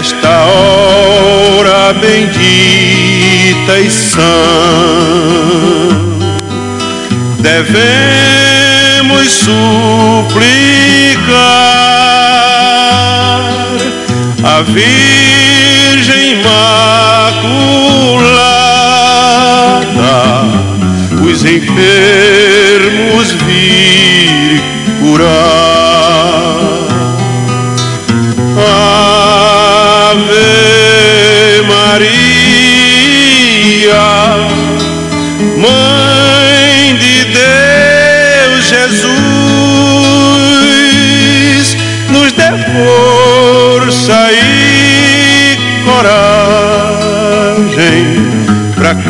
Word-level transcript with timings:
nesta 0.00 0.44
hora 0.46 1.92
bendita 1.92 3.78
e 3.78 3.90
sã 3.90 4.22
devemos 7.40 9.30
suplicar 9.30 9.60
a 14.42 14.62
Virgem 14.62 16.40
Imaculada, 16.40 16.80
os 21.30 21.44
enfermos 21.44 23.32
vir 23.32 24.62
curar. 24.98 25.59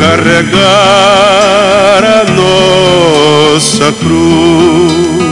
Carregar 0.00 0.62
a 2.02 2.24
nossa 2.32 3.92
cruz, 3.92 5.28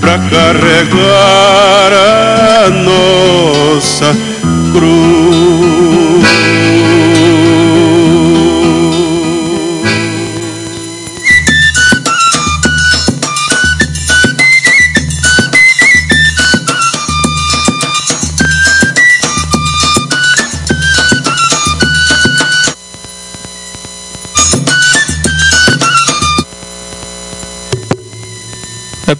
para 0.00 0.18
carregar 0.30 1.92
a 1.92 2.70
nossa 2.70 4.16
cruz. 4.72 5.55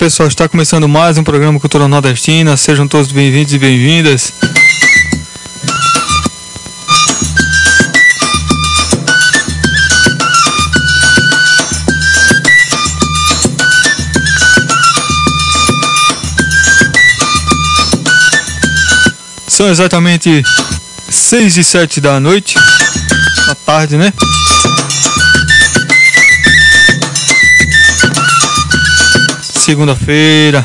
Pessoal, 0.06 0.28
está 0.28 0.48
começando 0.48 0.88
mais 0.88 1.18
um 1.18 1.24
programa 1.24 1.58
Cultura 1.58 1.88
Nordestina. 1.88 2.56
Sejam 2.56 2.86
todos 2.86 3.10
bem-vindos 3.10 3.52
e 3.52 3.58
bem-vindas. 3.58 4.32
São 19.48 19.68
exatamente 19.68 20.44
6 21.10 21.56
e 21.56 21.64
7 21.64 22.00
da 22.00 22.20
noite, 22.20 22.56
da 23.48 23.56
tarde, 23.56 23.96
né? 23.96 24.12
Segunda-feira. 29.66 30.64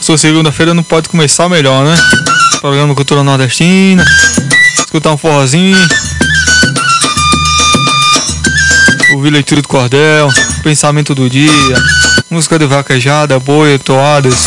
Sua 0.00 0.16
segunda-feira 0.16 0.72
não 0.72 0.84
pode 0.84 1.08
começar 1.08 1.48
melhor, 1.48 1.84
né? 1.84 1.96
Programa 2.60 2.94
Cultura 2.94 3.24
Nordestina. 3.24 4.04
Escutar 4.78 5.10
um 5.10 5.16
forrozinho. 5.16 5.76
Ouvir 9.14 9.30
leitura 9.30 9.60
do 9.60 9.66
cordel. 9.66 10.32
Pensamento 10.62 11.12
do 11.12 11.28
dia. 11.28 11.50
Música 12.30 12.56
de 12.56 12.66
vaquejada, 12.66 13.40
boia, 13.40 13.80
toadas. 13.80 14.44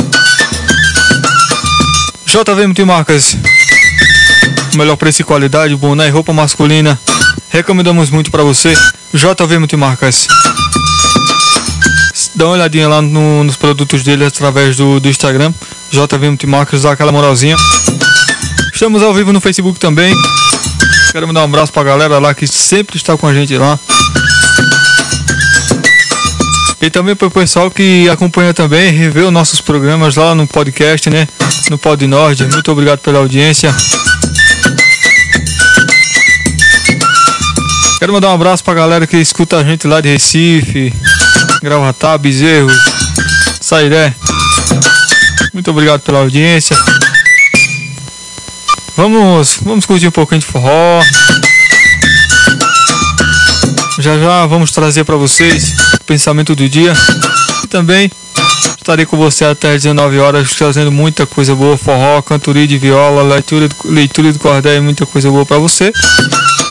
JV 2.26 2.68
Multimarcas. 2.68 3.36
Melhor 4.76 4.96
preço 4.96 5.24
e 5.24 5.26
qualidade, 5.26 5.76
boné 5.76 6.08
e 6.08 6.10
roupa 6.10 6.32
masculina. 6.32 6.98
Recomendamos 7.52 8.10
muito 8.10 8.32
para 8.32 8.44
você. 8.44 8.74
JV 9.14 9.60
Multimarcas. 9.60 10.26
Dá 12.34 12.46
uma 12.46 12.54
olhadinha 12.54 12.88
lá 12.88 13.02
no, 13.02 13.44
nos 13.44 13.58
produtos 13.58 14.04
dele 14.04 14.24
através 14.24 14.78
do, 14.78 15.02
do 15.02 15.10
Instagram. 15.10 15.54
JV 15.92 16.30
Multimarcas, 16.30 16.84
dá 16.84 16.94
aquela 16.94 17.12
moralzinha. 17.12 17.58
Estamos 18.74 19.04
ao 19.04 19.14
vivo 19.14 19.34
no 19.34 19.42
Facebook 19.42 19.78
também. 19.80 20.16
Quero 21.12 21.28
mandar 21.28 21.42
um 21.42 21.44
abraço 21.44 21.74
pra 21.74 21.84
galera 21.84 22.20
lá 22.20 22.34
que 22.34 22.48
sempre 22.48 22.96
está 22.96 23.18
com 23.18 23.28
a 23.28 23.34
gente 23.34 23.58
lá. 23.58 23.78
E 26.82 26.90
também 26.90 27.18
para 27.18 27.28
o 27.28 27.32
pessoal 27.32 27.70
que 27.70 28.08
acompanha 28.10 28.54
também, 28.54 28.92
revê 28.92 29.22
os 29.22 29.32
nossos 29.32 29.60
programas 29.60 30.16
lá 30.16 30.34
no 30.34 30.48
podcast, 30.48 31.10
né? 31.10 31.28
No 31.70 31.78
Pod 31.78 32.08
Nord. 32.08 32.46
Muito 32.46 32.72
obrigado 32.72 33.00
pela 33.00 33.20
audiência. 33.20 33.76
Quero 38.02 38.14
mandar 38.14 38.30
um 38.30 38.34
abraço 38.34 38.64
pra 38.64 38.74
galera 38.74 39.06
que 39.06 39.16
escuta 39.16 39.58
a 39.58 39.64
gente 39.64 39.86
lá 39.86 40.02
de 40.02 40.10
Recife, 40.10 40.92
Gravatá, 41.62 42.18
Bezerro, 42.18 42.72
Sairé. 43.62 44.16
Muito 45.54 45.70
obrigado 45.70 46.02
pela 46.02 46.18
audiência. 46.18 46.76
Vamos, 48.98 49.60
vamos 49.62 49.86
curtir 49.86 50.08
um 50.08 50.12
pouquinho 50.12 50.42
de 50.42 50.48
forró. 50.48 51.04
Já 54.00 54.18
já 54.18 54.48
vamos 54.48 54.72
trazer 54.72 55.04
para 55.04 55.16
vocês 55.16 55.76
o 56.02 56.04
pensamento 56.04 56.56
do 56.56 56.68
dia. 56.68 56.94
E 57.64 57.68
também 57.68 58.12
estarei 58.80 59.06
com 59.06 59.16
você 59.16 59.46
até 59.46 59.76
às 59.76 59.84
19 59.84 60.18
horas 60.18 60.50
trazendo 60.56 60.92
muita 60.92 61.28
coisa 61.28 61.54
boa, 61.54 61.78
forró, 61.78 62.20
cantoria 62.24 62.66
de 62.66 62.80
viola, 62.80 63.22
leitura, 63.22 63.70
leitura 63.86 64.34
do 64.34 64.40
cordel 64.40 64.78
e 64.78 64.82
muita 64.82 65.06
coisa 65.06 65.30
boa 65.30 65.46
para 65.46 65.60
você. 65.60 65.94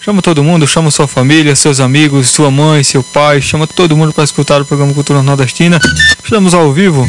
Chama 0.03 0.23
todo 0.23 0.43
mundo, 0.43 0.67
chama 0.67 0.91
sua 0.91 1.07
família, 1.07 1.55
seus 1.55 1.79
amigos, 1.79 2.31
sua 2.31 2.51
mãe, 2.51 2.83
seu 2.83 3.03
pai, 3.03 3.43
chama 3.43 3.67
todo 3.67 3.95
mundo 3.95 4.15
para 4.15 4.25
escutar 4.25 4.63
o 4.63 4.65
programa 4.65 4.95
Cultura 4.95 5.23
Nordestina. 5.23 5.79
Estamos 6.25 6.55
ao 6.55 6.73
vivo. 6.73 7.07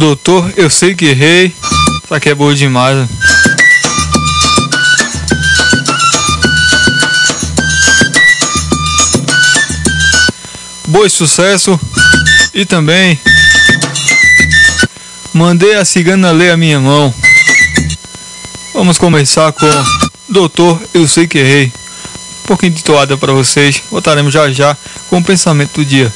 Doutor, 0.03 0.51
eu 0.57 0.69
sei 0.69 0.93
que 0.93 1.05
errei. 1.05 1.55
Isso 2.03 2.13
aqui 2.13 2.27
é 2.27 2.35
boa 2.35 2.53
demais. 2.53 2.97
Né? 2.97 3.07
Boa 10.87 11.07
sucesso. 11.07 11.79
E 12.53 12.65
também 12.65 13.17
mandei 15.33 15.75
a 15.75 15.85
cigana 15.85 16.31
ler 16.31 16.51
a 16.51 16.57
minha 16.57 16.81
mão. 16.81 17.15
Vamos 18.73 18.97
começar 18.97 19.53
com 19.53 19.65
Doutor, 20.27 20.81
eu 20.93 21.07
sei 21.07 21.27
que 21.27 21.37
errei. 21.37 21.71
Um 22.43 22.47
pouquinho 22.47 22.73
de 22.73 22.83
toada 22.83 23.15
para 23.15 23.31
vocês. 23.31 23.81
Voltaremos 23.89 24.33
já 24.33 24.51
já 24.51 24.75
com 25.09 25.19
o 25.19 25.23
pensamento 25.23 25.75
do 25.75 25.85
dia. 25.85 26.11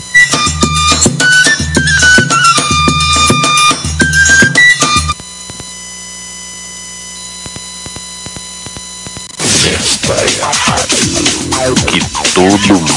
Todo 12.38 12.76
mundo, 12.76 12.90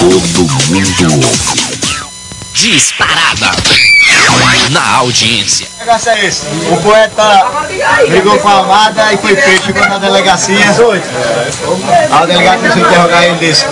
todo 0.00 0.42
mundo. 0.66 1.20
Disparada 2.52 3.52
na 4.70 4.96
audiência. 4.96 5.68
O 5.76 5.78
negócio 5.78 6.10
é 6.10 6.26
esse. 6.26 6.46
O 6.72 6.76
poeta 6.82 7.46
brigou 8.08 8.36
com 8.40 8.48
a 8.48 8.58
amada 8.58 9.12
e 9.12 9.16
foi 9.18 9.36
preso, 9.36 9.62
ficou 9.62 9.88
na 9.88 9.98
delegacia. 9.98 10.56
A 12.10 12.26
delegada 12.26 12.56
começou 12.56 12.82
a 12.82 12.88
interrogar 12.88 13.24
ele 13.24 13.46
disse: 13.46 13.64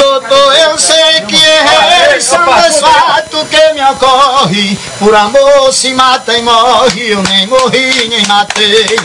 Doutor, 0.00 0.54
eu 0.56 0.78
sei 0.78 1.20
que 1.28 1.36
errei, 1.36 2.20
são 2.20 2.44
dois 2.44 2.80
fatos 2.80 3.48
que 3.48 3.72
me 3.72 3.84
ocorrem. 3.84 4.76
Por 4.98 5.14
amor 5.14 5.72
se 5.72 5.94
mata 5.94 6.36
e 6.36 6.42
morre, 6.42 7.12
eu 7.12 7.22
nem 7.22 7.46
morri, 7.46 8.08
nem 8.08 8.26
matei. 8.26 8.98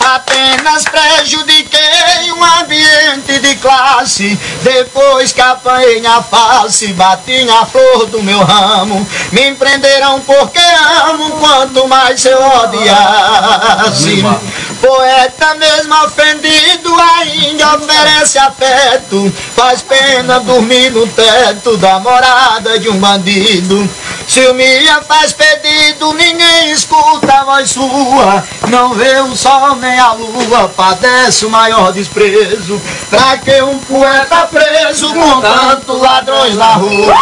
Apenas 0.00 0.84
prejudiquei 0.86 2.01
ambiente 2.44 3.38
de 3.40 3.56
classe. 3.56 4.38
Depois 4.62 5.32
que 5.32 5.40
apanhei 5.40 6.00
na 6.00 6.22
face, 6.22 6.92
bati 6.92 7.44
na 7.44 7.64
flor 7.66 8.06
do 8.06 8.22
meu 8.22 8.42
ramo. 8.42 9.06
Me 9.30 9.48
empreenderam 9.48 10.20
porque 10.20 10.60
amo, 11.08 11.30
quanto 11.32 11.86
mais 11.88 12.24
eu 12.24 12.40
odiasse. 12.40 14.22
Poeta 14.80 15.54
mesmo 15.54 15.94
ofendido 16.04 16.92
ainda 17.18 17.76
oferece 17.76 18.38
afeto. 18.38 19.32
Faz 19.54 19.82
pena 19.82 20.40
dormir 20.40 20.90
no 20.90 21.06
teto 21.06 21.76
da 21.76 22.00
morada 22.00 22.78
de 22.78 22.88
um 22.88 22.98
bandido. 22.98 23.88
Se 24.32 24.50
Mia 24.54 25.02
faz 25.02 25.34
pedido, 25.34 26.14
ninguém 26.14 26.70
escuta 26.70 27.30
a 27.30 27.44
voz 27.44 27.70
sua. 27.70 28.42
Não 28.70 28.94
vê 28.94 29.20
o 29.20 29.36
sol 29.36 29.76
nem 29.76 29.98
a 29.98 30.14
lua, 30.14 30.70
padece 30.74 31.44
o 31.44 31.50
maior 31.50 31.92
desprezo. 31.92 32.80
Pra 33.10 33.36
que 33.36 33.60
um 33.60 33.78
poeta 33.80 34.48
preso 34.50 35.12
com 35.12 35.38
tantos 35.42 36.00
ladrões 36.00 36.56
na 36.56 36.72
rua? 36.76 37.14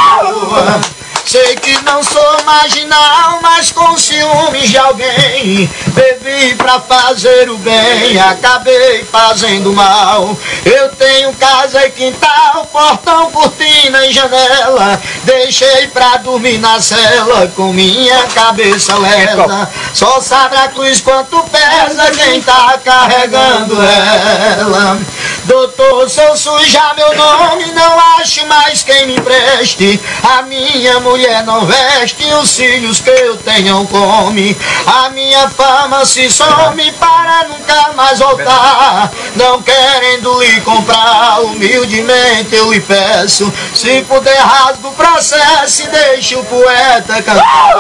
Sei 1.31 1.55
que 1.55 1.81
não 1.85 2.03
sou 2.03 2.43
marginal, 2.45 3.39
mas 3.41 3.71
com 3.71 3.97
ciúmes 3.97 4.69
de 4.69 4.77
alguém. 4.77 5.71
Bebi 5.87 6.57
pra 6.57 6.81
fazer 6.81 7.49
o 7.49 7.57
bem, 7.59 8.19
acabei 8.19 9.05
fazendo 9.05 9.73
mal. 9.73 10.37
Eu 10.65 10.89
tenho 10.97 11.33
casa 11.35 11.87
e 11.87 11.91
quintal, 11.93 12.67
portão, 12.73 13.31
cortina 13.31 14.05
e 14.07 14.13
janela. 14.13 15.01
Deixei 15.23 15.87
pra 15.87 16.17
dormir 16.17 16.59
na 16.59 16.81
cela 16.81 17.47
com 17.55 17.73
minha 17.73 18.25
cabeça 18.35 18.99
lela. 18.99 19.71
Só 19.95 20.21
sabe 20.21 20.57
a 20.57 20.67
cruz 20.67 21.01
quanto 21.01 21.45
pesa 21.45 22.11
quem 22.11 22.43
tá 22.43 22.77
carregando 22.85 23.81
ela. 23.81 24.99
Doutor, 25.45 26.07
eu 26.17 26.37
sujar 26.37 26.95
meu 26.97 27.15
nome, 27.17 27.67
não 27.73 27.99
acho 28.19 28.47
mais 28.47 28.83
quem 28.83 29.07
me 29.07 29.21
preste. 29.21 30.01
A 30.23 30.43
minha 30.43 31.01
mulher 31.01 31.45
não 31.45 31.67
veste 31.67 32.25
os 32.35 32.55
filhos 32.55 33.01
que 33.01 33.11
eu 33.11 33.37
tenho 33.39 33.87
come. 33.87 34.57
A 34.87 35.11
minha 35.11 35.49
fama 35.49 36.05
se 36.05 36.31
some 36.31 36.93
para 36.93 37.49
nunca 37.49 37.93
mais 37.95 38.19
voltar. 38.19 39.11
Não 39.35 39.63
querendo 39.63 40.43
lhe 40.43 40.61
comprar, 40.61 41.41
humildemente 41.41 42.55
eu 42.55 42.73
lhe 42.73 42.81
peço. 42.81 43.53
Se 43.75 44.03
puder, 44.03 44.39
rasga 44.39 44.89
o 44.89 44.93
processo 44.93 45.83
e 45.83 45.87
deixe 45.87 46.37
o 46.37 46.45
poeta 46.45 47.23
cantar. 47.23 47.73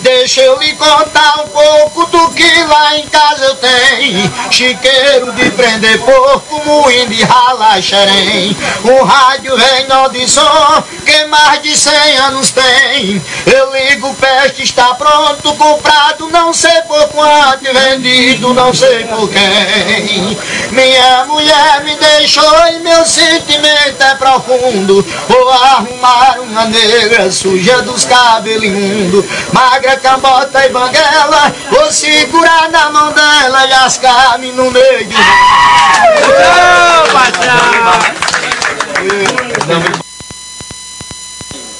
Deixa 0.00 0.40
eu 0.42 0.58
lhe 0.58 0.74
contar 0.74 1.42
um 1.44 1.48
pouco 1.48 2.06
do 2.06 2.30
que 2.30 2.64
lá 2.64 2.96
em 2.96 3.06
casa 3.06 3.44
eu 3.44 3.54
tenho. 3.56 4.32
Chiqueiro 4.50 5.32
de 5.32 5.50
prender 5.50 5.98
porco, 6.00 6.39
moinho 6.64 7.08
de 7.08 7.22
ralar 7.24 7.82
xerém. 7.82 8.56
Um 8.84 9.02
rádio 9.04 9.54
reino 9.56 10.08
de 10.10 10.28
som 10.28 10.82
que 11.04 11.24
mais 11.26 11.62
de 11.62 11.76
cem 11.76 12.16
anos 12.18 12.50
tem. 12.50 13.22
Eu 13.46 13.72
ligo, 13.72 14.14
peste 14.14 14.62
está 14.62 14.94
pronto, 14.94 15.54
comprado, 15.54 16.28
não 16.28 16.52
sei 16.52 16.80
por 16.82 17.08
quanto, 17.08 17.64
vendido, 17.72 18.54
não 18.54 18.72
sei 18.72 19.04
por 19.04 19.28
quem. 19.28 20.38
Minha 20.70 21.24
mulher 21.26 21.82
me 21.84 21.96
deixou 21.96 22.68
e 22.68 22.78
meu 22.80 23.04
sentimento 23.04 24.00
é 24.00 24.14
profundo. 24.14 25.04
Vou 25.28 25.50
arrumar 25.50 26.38
uma 26.40 26.64
negra 26.66 27.30
suja 27.30 27.82
dos 27.82 28.04
cabelos 28.04 28.64
imundo, 28.64 29.24
magra, 29.52 29.96
cambota 29.96 30.64
e 30.64 30.68
banguela. 30.70 31.52
Vou 31.70 31.90
segurar 31.92 32.68
na 32.70 32.90
mão 32.90 33.12
dela 33.12 33.66
e 33.66 33.72
ascar-me 33.72 34.52
no 34.52 34.70
meio! 34.70 35.08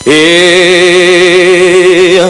E 0.06 2.20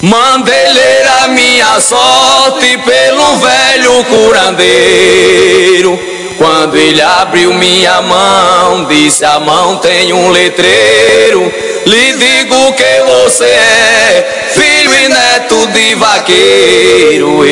mandei 0.00 0.72
ler 0.72 1.08
a 1.22 1.28
minha 1.28 1.80
sorte 1.80 2.78
pelo 2.78 3.36
velho 3.36 4.04
curandeiro. 4.04 5.98
Quando 6.38 6.76
ele 6.76 7.02
abriu 7.02 7.52
minha 7.52 8.00
mão, 8.00 8.86
disse 8.86 9.24
a 9.24 9.38
mão 9.38 9.76
tem 9.76 10.12
um 10.12 10.30
letreiro. 10.30 11.52
Lhe 11.84 12.12
digo 12.14 12.72
que 12.72 13.02
você 13.02 13.44
é 13.44 14.48
filho 14.54 14.94
e 14.94 15.08
neto 15.08 15.66
de 15.66 15.94
vaqueiro. 15.96 17.44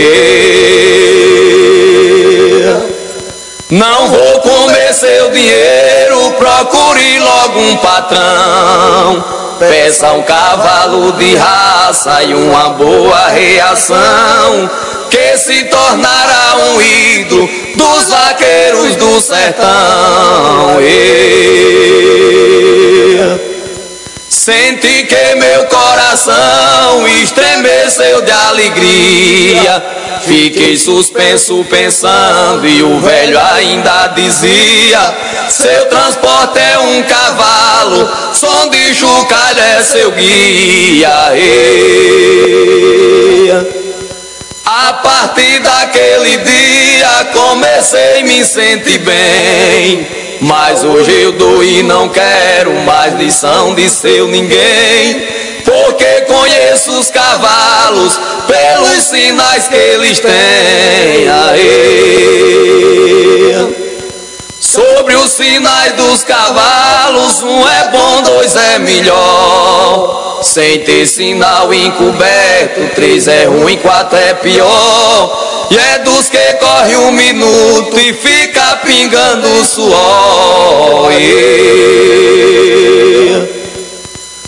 Não 3.71 4.09
vou 4.09 4.41
comer 4.41 4.95
seu 4.95 5.31
dinheiro, 5.31 6.33
procure 6.39 7.19
logo 7.19 7.61
um 7.61 7.77
patrão. 7.77 9.25
Peça 9.59 10.13
um 10.13 10.23
cavalo 10.23 11.13
de 11.13 11.37
raça 11.37 12.23
e 12.23 12.33
uma 12.33 12.71
boa 12.71 13.29
reação. 13.29 14.71
que 15.11 15.39
se 15.39 15.65
tornará 15.65 16.57
um 16.57 16.81
ídolo 16.81 17.49
dos 17.77 18.09
vaqueiros 18.09 18.97
do 18.97 19.21
sertão. 19.21 20.79
Senti 24.29 25.05
que 25.05 25.35
meu 25.37 25.65
coração 25.67 27.09
estremeceu 27.23 28.21
de 28.21 28.31
alegria. 28.31 29.83
Fiquei 30.27 30.77
suspenso 30.77 31.65
pensando 31.65 32.67
e 32.67 32.83
o 32.83 33.01
velho 33.01 33.41
ainda 33.41 34.09
dizia: 34.09 35.17
Seu 35.49 35.87
transporte 35.87 36.59
é 36.59 36.79
um 36.79 37.03
cavalo, 37.05 38.11
som 38.35 38.69
de 38.69 38.95
chocalho 38.95 39.61
é 39.61 39.83
seu 39.83 40.11
guia. 40.11 41.09
A 44.67 44.93
partir 44.93 45.61
daquele 45.61 46.37
dia 46.37 47.29
comecei 47.33 48.21
a 48.21 48.25
me 48.25 48.45
sentir 48.45 48.99
bem. 48.99 50.28
Mas 50.41 50.85
hoje 50.85 51.11
eu 51.11 51.33
dou 51.33 51.65
e 51.65 51.83
não 51.83 52.09
quero 52.09 52.73
mais 52.83 53.15
lição 53.15 53.75
de 53.75 53.91
seu 53.91 54.29
ninguém. 54.29 55.27
Porque 55.65 56.23
conheço 56.23 56.99
os 56.99 57.11
cavalos 57.11 58.19
pelos 58.47 59.03
sinais 59.05 59.67
que 59.69 59.75
eles 59.75 60.21
têm. 60.21 61.29
Aê. 61.51 62.29
Sobre 64.61 65.17
os 65.17 65.31
sinais 65.33 65.93
dos 65.95 66.23
cavalos, 66.25 67.43
um 67.43 67.69
é 67.69 67.89
bom, 67.91 68.23
dois 68.23 68.55
é 68.55 68.79
melhor. 68.79 70.41
Sem 70.43 70.81
ter 70.81 71.07
sinal 71.07 71.75
encoberto, 71.75 72.95
três 72.95 73.27
é 73.27 73.45
ruim, 73.45 73.77
quatro 73.79 74.17
é 74.17 74.35
pior. 74.35 75.58
E 75.71 75.77
é 75.77 75.99
dos 75.99 76.31
que 76.31 76.55
corre 76.55 76.97
um 76.97 77.13
minuto 77.13 78.01
e 78.01 78.15
fica 78.15 78.77
pingando 78.77 79.63
suor. 79.67 81.13
Yeah. 81.13 82.39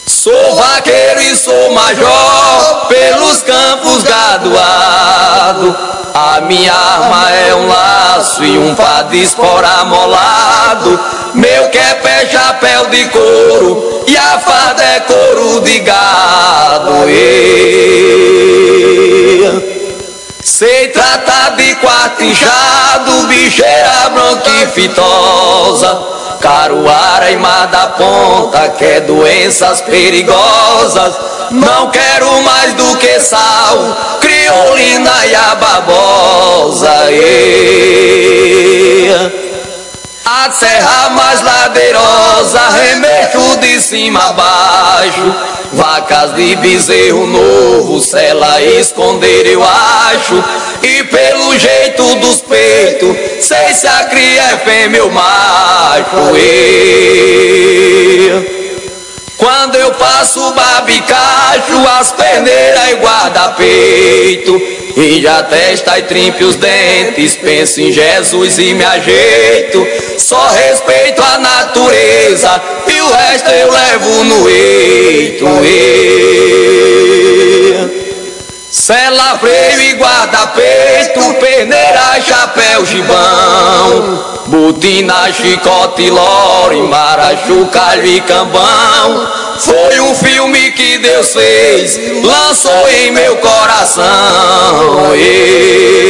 Sou 0.06 0.54
vaqueiro 0.54 1.20
e 1.20 1.36
sou 1.36 1.72
major 1.72 2.86
pelos 2.88 3.42
campos 3.42 4.02
graduado. 4.02 5.76
A 6.14 6.40
minha 6.40 6.72
arma 6.72 7.30
é 7.30 7.54
um 7.54 7.68
laço 7.68 8.42
e 8.42 8.56
um 8.56 8.74
de 9.10 9.22
espora 9.22 9.84
molado. 9.84 10.98
Meu 11.34 11.68
quepé 11.68 12.22
é 12.22 12.28
chapéu 12.28 12.86
de 12.86 13.04
couro 13.10 14.04
e 14.06 14.16
a 14.16 14.38
farda 14.38 14.82
é 14.82 15.00
couro 15.00 15.60
de 15.60 15.80
gado. 15.80 17.08
Yeah. 17.10 17.60
Sei 20.42 20.88
tratar 20.88 21.56
de 21.56 21.74
quartinchado, 21.76 23.26
bicheira 23.28 24.10
bronquifitosa, 24.14 26.02
caruara 26.40 27.30
e 27.30 27.36
mar 27.36 27.66
da 27.66 27.88
ponta, 27.88 28.70
que 28.70 28.84
é 28.84 29.00
doenças 29.00 29.82
perigosas. 29.82 31.14
Não 31.50 31.90
quero 31.90 32.42
mais 32.42 32.72
do 32.74 32.96
que 32.96 33.20
sal, 33.20 34.18
criolina 34.20 35.26
e 35.26 35.34
a 35.34 35.54
babosa. 35.56 37.10
E... 37.10 38.40
Serra 40.52 41.10
mais 41.10 41.40
ladeirosa, 41.42 42.60
remexo 42.70 43.56
de 43.58 43.80
cima 43.80 44.20
a 44.20 44.32
baixo. 44.32 45.34
Vacas 45.72 46.34
de 46.34 46.56
bezerro 46.56 47.26
novo, 47.26 48.00
se 48.00 48.18
ela 48.18 48.60
esconder 48.60 49.46
eu 49.46 49.62
acho. 49.62 50.42
E 50.82 51.04
pelo 51.04 51.56
jeito 51.58 52.16
dos 52.16 52.40
peitos, 52.40 53.16
sei 53.40 53.72
se 53.74 53.86
a 53.86 54.04
cria 54.06 54.42
é 54.42 54.58
fêmea 54.58 55.04
ou 55.04 55.10
macho. 55.12 56.36
E... 56.36 57.60
Quando 59.36 59.76
eu 59.76 59.92
passo 59.92 60.52
babicacho, 60.52 61.88
as 61.98 62.12
perneiras 62.12 62.90
e 62.90 62.94
guarda-peito. 62.96 64.79
E 64.96 65.22
já 65.22 65.42
testa 65.44 65.98
e 65.98 66.02
trimpe 66.02 66.44
os 66.44 66.56
dentes, 66.56 67.36
penso 67.36 67.80
em 67.80 67.92
Jesus 67.92 68.58
e 68.58 68.74
me 68.74 68.84
ajeito. 68.84 69.86
Só 70.18 70.48
respeito 70.48 71.22
a 71.22 71.38
natureza 71.38 72.62
e 72.86 73.00
o 73.00 73.10
resto 73.12 73.50
eu 73.50 73.70
levo 73.70 74.24
no 74.24 74.48
eito. 74.48 75.46
E... 75.64 76.40
Sela, 78.70 79.38
freio 79.38 79.82
e 79.82 79.94
guarda-peito, 79.94 81.34
perneira, 81.34 82.20
chapéu, 82.20 82.86
gibão 82.86 84.30
Botina, 84.50 85.32
chicote, 85.32 86.10
lore, 86.10 86.82
marachu, 86.82 87.68
e 88.04 88.20
cambão 88.22 89.28
Foi 89.60 90.00
um 90.00 90.14
filme 90.14 90.72
que 90.72 90.98
Deus 90.98 91.32
fez, 91.32 92.00
lançou 92.22 92.88
em 92.88 93.10
meu 93.10 93.36
coração. 93.36 95.14
E... 95.16 96.00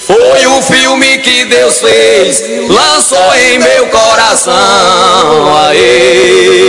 Foi 0.00 0.46
um 0.46 0.62
filme 0.62 1.18
que 1.18 1.44
Deus 1.44 1.80
fez, 1.80 2.42
lançou 2.68 3.34
em 3.34 3.58
meu 3.58 3.86
coração. 3.88 4.54
Aê. 5.68 6.62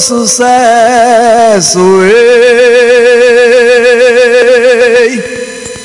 Sucesso, 0.00 1.78
ei. 5.02 5.22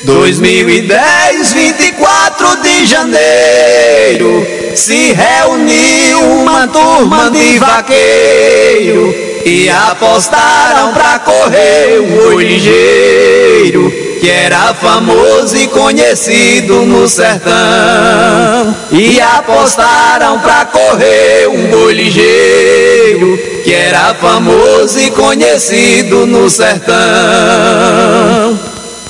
2010, 0.04 1.52
24 1.52 2.56
de 2.62 2.86
janeiro, 2.86 4.46
se 4.74 5.12
reuniu 5.12 6.20
uma 6.40 6.66
turma 6.66 7.30
de 7.30 7.58
vaqueiro 7.58 9.14
e 9.44 9.68
apostaram 9.68 10.94
pra 10.94 11.18
correr 11.18 12.00
o 12.00 12.06
boi 12.06 12.42
ligeiro, 12.42 13.90
que 14.18 14.30
era 14.30 14.72
famoso 14.74 15.56
e 15.56 15.68
conhecido 15.68 16.86
no 16.86 17.06
sertão. 17.06 17.52
E 18.90 19.20
apostaram 19.20 20.40
pra 20.40 20.64
correr 20.64 21.48
um 21.48 21.66
boi 21.66 21.92
ligeiro, 21.92 22.85
que 23.64 23.72
era 23.72 24.14
famoso 24.14 24.98
e 24.98 25.10
conhecido 25.10 26.26
no 26.26 26.48
sertão. 26.50 26.96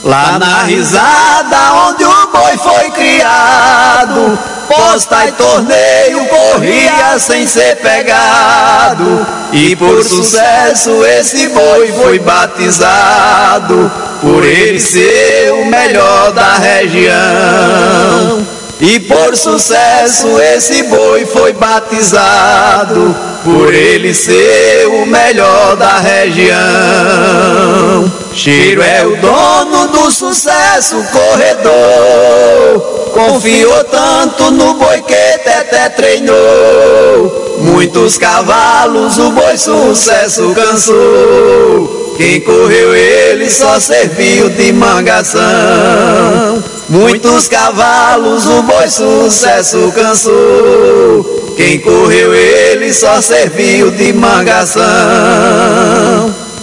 Lá 0.04 0.38
na 0.38 0.62
risada 0.62 1.72
onde 1.88 2.04
o 2.04 2.26
boi 2.28 2.56
foi 2.58 2.90
criado, 2.90 4.38
posta 4.68 5.26
e 5.26 5.32
torneio 5.32 6.24
corria 6.26 7.18
sem 7.18 7.46
ser 7.46 7.76
pegado. 7.76 9.26
E 9.52 9.74
por 9.74 10.04
sucesso 10.04 11.04
esse 11.04 11.48
boi 11.48 11.90
foi 11.92 12.20
batizado, 12.20 13.90
por 14.20 14.44
ele 14.44 14.78
ser 14.78 15.52
o 15.52 15.66
melhor 15.66 16.32
da 16.32 16.54
região. 16.54 18.46
E 18.78 19.00
por 19.00 19.34
sucesso 19.34 20.38
esse 20.38 20.82
boi 20.82 21.24
foi 21.24 21.54
batizado, 21.54 23.16
por 23.42 23.72
ele 23.72 24.12
ser 24.12 24.86
o 24.86 25.06
melhor 25.06 25.76
da 25.76 25.98
região. 25.98 26.56
Cheiro 28.34 28.82
é 28.82 29.06
o 29.06 29.16
dono 29.16 29.88
do 29.88 30.10
sucesso 30.10 31.02
corredor, 31.10 32.80
confiou 33.14 33.82
tanto 33.84 34.50
no 34.50 34.74
boi 34.74 35.00
que 35.00 35.38
Teté 35.38 35.88
treinou. 35.88 37.56
Muitos 37.60 38.18
cavalos 38.18 39.16
o 39.16 39.30
boi 39.30 39.56
sucesso 39.56 40.52
cansou. 40.54 42.14
Quem 42.18 42.42
correu 42.42 42.94
ele 42.94 43.48
só 43.50 43.80
serviu 43.80 44.50
de 44.50 44.70
mangação. 44.72 46.62
Muitos 46.88 47.48
cavalos 47.48 48.46
o 48.46 48.62
boi 48.62 48.88
sucesso 48.88 49.92
cansou. 49.92 51.52
Quem 51.56 51.80
correu 51.80 52.32
ele 52.32 52.94
só 52.94 53.20
serviu 53.20 53.90
de 53.90 54.12
mangação. 54.12 54.84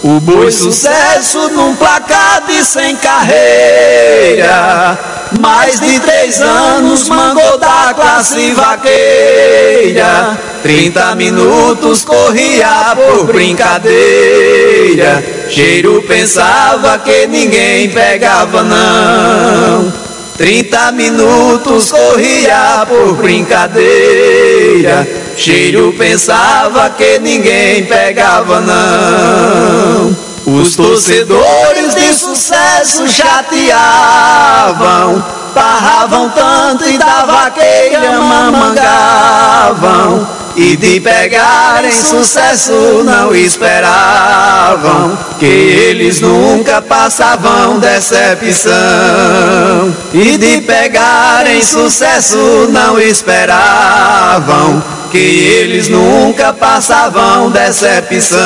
O 0.02 0.18
boi 0.20 0.50
sucesso 0.50 1.50
num 1.50 1.76
placar 1.76 2.42
de 2.46 2.64
sem 2.64 2.96
carreira. 2.96 4.98
Mais 5.40 5.78
de 5.78 6.00
três 6.00 6.40
anos 6.40 7.06
mangou 7.06 7.58
da 7.58 7.92
classe 7.94 8.52
vaqueira. 8.52 10.38
Trinta 10.62 11.14
minutos 11.14 12.02
corria 12.02 12.96
por 12.96 13.26
brincadeira. 13.26 15.22
Cheiro 15.50 16.02
pensava 16.08 16.98
que 16.98 17.26
ninguém 17.26 17.90
pegava 17.90 18.62
não. 18.62 19.92
Trinta 20.36 20.90
minutos 20.90 21.92
corria 21.92 22.84
por 22.88 23.14
brincadeira. 23.14 25.06
Cheiro 25.36 25.94
pensava 25.96 26.90
que 26.90 27.20
ninguém 27.20 27.84
pegava 27.84 28.60
não. 28.60 30.16
Os 30.44 30.74
torcedores 30.74 31.94
de 31.94 32.12
sucesso 32.12 33.08
chateavam, 33.08 33.74
parravam 35.54 36.28
tanto 36.30 36.88
e 36.88 36.98
da 36.98 37.24
vaqueira 37.24 38.20
mamangavam. 38.20 38.84
E 40.56 40.76
de 40.76 41.00
pegarem 41.00 41.90
sucesso 41.90 43.02
não 43.04 43.34
esperavam 43.34 45.18
Que 45.40 45.46
eles 45.46 46.20
nunca 46.20 46.80
passavam 46.80 47.80
decepção. 47.80 48.72
E 50.12 50.38
de 50.38 50.60
pegarem 50.60 51.60
sucesso 51.60 52.68
não 52.70 53.00
esperavam 53.00 54.80
Que 55.10 55.18
eles 55.18 55.88
nunca 55.88 56.52
passavam 56.52 57.50
decepção. 57.50 58.38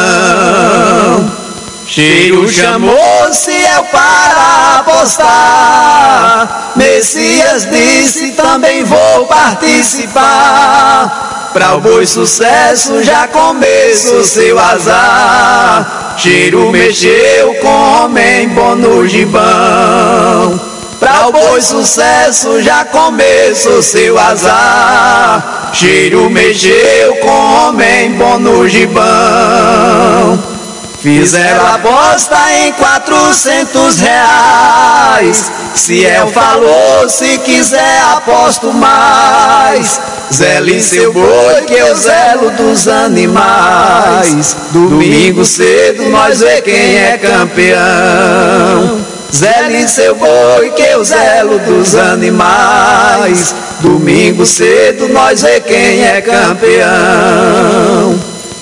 Cheiro 1.87 2.50
chamou 2.50 2.97
Ciel 3.33 3.85
para 3.93 4.79
apostar. 4.79 6.73
Messias 6.75 7.69
disse 7.71 8.33
também 8.33 8.83
vou 8.85 9.27
participar 9.27 11.29
Pra 11.59 11.77
boi 11.77 12.07
sucesso 12.07 13.03
já 13.03 13.27
começo 13.27 14.23
seu 14.23 14.57
azar. 14.57 16.15
Cheiro 16.17 16.71
mexeu 16.71 17.53
com 17.55 18.05
homem 18.05 18.49
bom 18.50 18.77
no 18.77 19.09
gibão. 19.09 20.61
Pra 21.00 21.29
boi 21.33 21.61
sucesso 21.61 22.62
já 22.62 22.85
começo 22.85 23.83
seu 23.83 24.17
azar. 24.17 25.73
Cheiro 25.73 26.31
mexeu 26.31 27.17
com 27.17 27.67
homem 27.67 28.12
bom 28.12 28.38
no 28.38 28.69
gibão 28.69 30.58
Fizeram 31.00 31.64
aposta 31.64 32.37
em 32.55 32.73
quatrocentos 32.73 34.00
reais. 34.00 35.49
Ciel 35.73 36.26
falou, 36.28 37.09
se 37.09 37.38
quiser 37.38 38.00
aposto 38.17 38.73
mais. 38.73 40.00
Zele 40.33 40.83
seu 40.83 41.12
boi 41.12 41.62
que 41.69 41.75
eu 41.75 41.95
zelo 41.95 42.50
dos 42.50 42.88
animais. 42.88 44.57
Domingo 44.73 45.45
cedo 45.45 46.11
nós 46.11 46.40
vê 46.40 46.61
quem 46.62 46.97
é 46.99 47.17
campeão. 47.17 49.00
Zele 49.33 49.87
seu 49.87 50.17
boi 50.17 50.73
que 50.75 50.83
eu 50.83 51.05
zelo 51.05 51.61
dos 51.61 51.95
animais. 51.95 53.55
Domingo 53.78 54.45
cedo 54.45 55.09
nós 55.11 55.43
vê 55.43 55.61
quem 55.61 56.02
é 56.02 56.21
campeão 56.21 57.59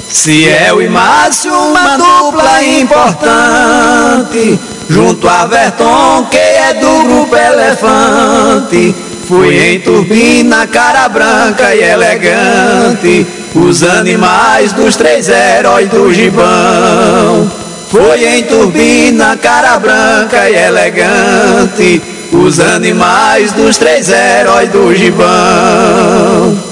Ciel 0.09 0.83
e 0.83 0.89
Márcio, 0.89 1.53
uma 1.53 1.97
dupla 1.97 2.63
importante. 2.63 4.59
Junto 4.89 5.29
a 5.29 5.47
Verton, 5.47 6.27
que 6.31 6.37
é 6.37 6.75
do 6.75 7.03
grupo 7.05 7.37
Elefante. 7.37 8.95
Fui 9.27 9.59
em 9.59 9.81
turbina, 9.81 10.67
cara 10.69 11.09
branca 11.09 11.75
e 11.75 11.83
elegante. 11.83 13.27
Os 13.55 13.83
animais 13.83 14.73
dos 14.73 14.95
três 14.97 15.29
heróis 15.29 15.89
do 15.89 16.13
gibão. 16.15 17.51
Foi 17.89 18.25
em 18.25 18.45
turbina, 18.45 19.37
cara 19.37 19.79
branca 19.79 20.49
e 20.49 20.55
elegante 20.55 22.16
os 22.33 22.61
animais 22.61 23.53
dos 23.53 23.77
três 23.77 24.09
heróis 24.09 24.69
do 24.71 24.95
gibão. 24.95 25.27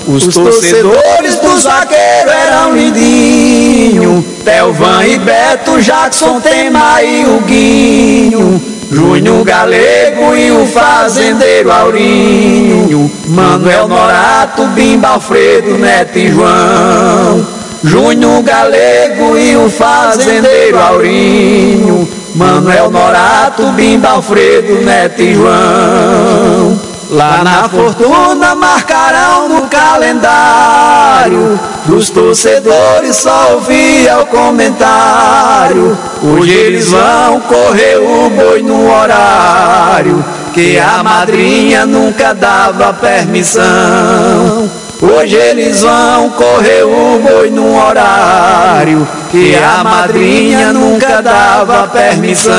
Os 0.06 0.26
torcedores 0.26 1.36
dos 1.36 1.64
vaqueiros 1.64 2.32
eram 2.32 2.76
lindinho, 2.76 4.24
Telvan 4.44 5.04
e 5.04 5.18
Beto, 5.18 5.80
Jackson, 5.80 6.40
Tema 6.40 7.02
e 7.02 7.24
o 7.24 7.40
Guinho. 7.40 8.74
Júnior 8.90 9.44
Galego 9.44 10.36
e 10.36 10.52
o 10.52 10.66
fazendeiro 10.66 11.72
Aurinho, 11.72 13.10
Manuel 13.26 13.88
Norato, 13.88 14.66
Bimba, 14.68 15.08
Alfredo, 15.08 15.76
Neto 15.78 16.18
e 16.18 16.30
João. 16.30 17.44
Júnior 17.82 18.42
Galego 18.42 19.36
e 19.36 19.56
o 19.56 19.68
fazendeiro 19.68 20.78
Aurinho, 20.78 22.08
Manuel 22.34 22.90
Norato, 22.90 23.70
Bimba, 23.72 24.08
Alfredo, 24.10 24.84
Neto 24.84 25.22
e 25.22 25.34
João. 25.34 26.80
Lá 27.10 27.44
na 27.44 27.68
fortuna 27.68 28.54
marcarão 28.54 29.48
no 29.48 29.68
calendário 29.68 31.60
Dos 31.84 32.08
torcedores 32.10 33.16
só 33.16 33.52
ouvia 33.52 34.20
o 34.20 34.26
comentário 34.26 35.96
Hoje 36.22 36.50
eles 36.50 36.90
vão 36.90 37.40
correr 37.42 37.98
o 37.98 38.30
boi 38.30 38.62
no 38.62 38.90
horário 38.90 40.24
Que 40.54 40.78
a 40.78 41.02
madrinha 41.04 41.84
nunca 41.86 42.34
dava 42.34 42.92
permissão 42.94 44.68
Hoje 45.04 45.36
eles 45.36 45.82
vão 45.82 46.30
correr 46.30 46.82
o 46.82 47.18
boi 47.18 47.50
num 47.50 47.76
horário 47.76 49.06
que 49.30 49.54
a 49.54 49.84
madrinha 49.84 50.72
nunca 50.72 51.20
dava 51.20 51.86
permissão. 51.88 52.54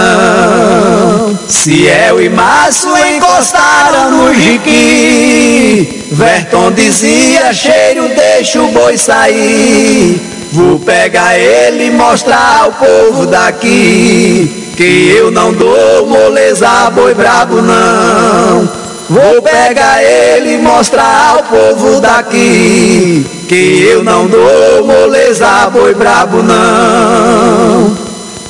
Ciel 1.47 2.21
e 2.21 2.29
Márcio 2.29 2.91
encostaram 3.15 4.11
no 4.11 4.33
jiqui. 4.35 6.05
Verton 6.11 6.71
dizia: 6.71 7.51
cheiro, 7.51 8.07
deixa 8.09 8.61
o 8.61 8.67
boi 8.67 8.95
sair. 8.95 10.21
Vou 10.51 10.77
pegar 10.77 11.39
ele 11.39 11.87
e 11.87 11.91
mostrar 11.91 12.61
ao 12.61 12.73
povo 12.73 13.25
daqui 13.25 14.71
que 14.77 15.15
eu 15.17 15.31
não 15.31 15.51
dou 15.51 16.05
moleza 16.05 16.91
boi 16.91 17.15
brabo 17.15 17.59
não. 17.59 18.84
Vou 19.07 19.39
pegar 19.39 20.03
ele 20.03 20.55
e 20.55 20.57
mostrar 20.57 21.35
ao 21.35 21.43
povo 21.43 22.01
daqui 22.01 23.23
Que 23.47 23.83
eu 23.83 24.03
não 24.03 24.25
dou 24.25 24.83
moleza 24.83 25.69
boi 25.71 25.93
brabo 25.93 26.41
não. 26.41 27.95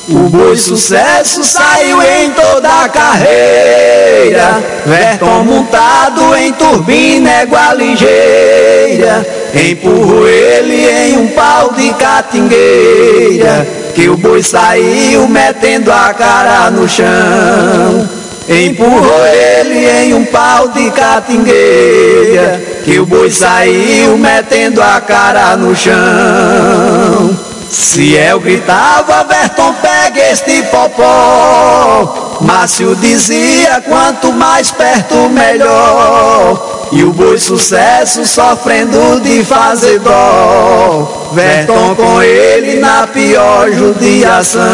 O 0.08 0.30
boi 0.30 0.56
sucesso 0.56 1.44
saiu 1.44 2.00
em 2.00 2.30
toda 2.30 2.84
a 2.84 2.88
carreira. 2.88 4.62
Verton 4.86 5.44
montado 5.44 6.34
em 6.36 6.52
turbina 6.52 7.28
égua 7.42 7.74
ligeira. 7.74 9.26
Empurro 9.52 10.26
ele 10.26 10.88
em 10.88 11.18
um 11.18 11.26
pau 11.28 11.72
de 11.72 11.92
catingueira. 11.94 13.66
Que 13.94 14.08
o 14.08 14.16
boi 14.16 14.42
saiu 14.42 15.28
metendo 15.28 15.92
a 15.92 16.14
cara 16.14 16.70
no 16.70 16.88
chão 16.88 18.25
Empurrou 18.48 19.26
ele 19.26 19.88
em 19.88 20.14
um 20.14 20.24
pau 20.24 20.68
de 20.68 20.88
catingueira 20.92 22.62
Que 22.84 23.00
o 23.00 23.04
boi 23.04 23.28
saiu 23.28 24.16
metendo 24.16 24.80
a 24.80 25.00
cara 25.00 25.56
no 25.56 25.74
chão. 25.74 27.36
Ciel 27.68 28.38
gritava, 28.38 29.24
Berton 29.24 29.74
pega 29.82 30.30
este 30.30 30.62
popó. 30.64 32.38
Márcio 32.40 32.94
dizia, 32.94 33.82
quanto 33.84 34.32
mais 34.32 34.70
perto 34.70 35.28
melhor. 35.28 36.86
E 36.92 37.02
o 37.02 37.12
boi 37.12 37.38
sucesso 37.38 38.24
sofrendo 38.24 39.20
de 39.20 39.44
fazer 39.44 39.98
dó. 39.98 41.30
Verton 41.32 41.96
com 41.96 42.22
ele 42.22 42.78
na 42.78 43.08
pior 43.08 43.72
judiação 43.72 44.66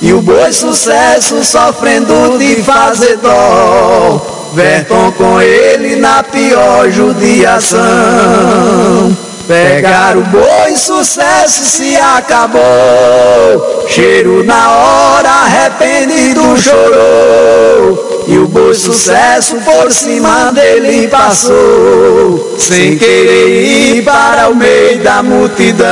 e 0.00 0.12
o 0.12 0.20
boi 0.22 0.52
sucesso 0.52 1.44
sofrendo 1.44 2.38
de 2.38 2.62
fazer 2.62 3.16
dó 3.18 4.20
Verton 4.54 5.12
com 5.12 5.40
ele 5.40 5.96
na 5.96 6.22
pior 6.22 6.90
judiação 6.90 7.78
Pegar 9.48 10.14
o 10.14 10.22
boi, 10.24 10.76
sucesso 10.76 11.64
se 11.64 11.96
acabou. 11.96 12.60
Cheiro 13.88 14.44
na 14.44 14.70
hora, 14.72 15.30
arrependido 15.30 16.54
chorou. 16.60 17.47
E 18.30 18.36
o 18.36 18.46
boi, 18.46 18.74
sucesso 18.74 19.56
por 19.64 19.90
cima 19.90 20.52
dele 20.52 21.08
passou. 21.08 22.54
Sem 22.58 22.98
querer 22.98 23.96
ir 23.96 24.04
para 24.04 24.50
o 24.50 24.54
meio 24.54 24.98
da 24.98 25.22
multidão. 25.22 25.86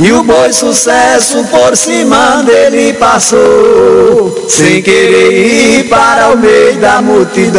E 0.00 0.10
o 0.10 0.24
boi, 0.24 0.52
sucesso 0.52 1.44
por 1.44 1.76
cima 1.76 2.42
dele 2.42 2.94
passou. 2.94 4.44
Sem 4.48 4.82
querer 4.82 5.30
ir 5.30 5.84
para 5.84 6.30
o 6.30 6.36
meio 6.36 6.74
da 6.80 7.00
multidão. 7.00 7.58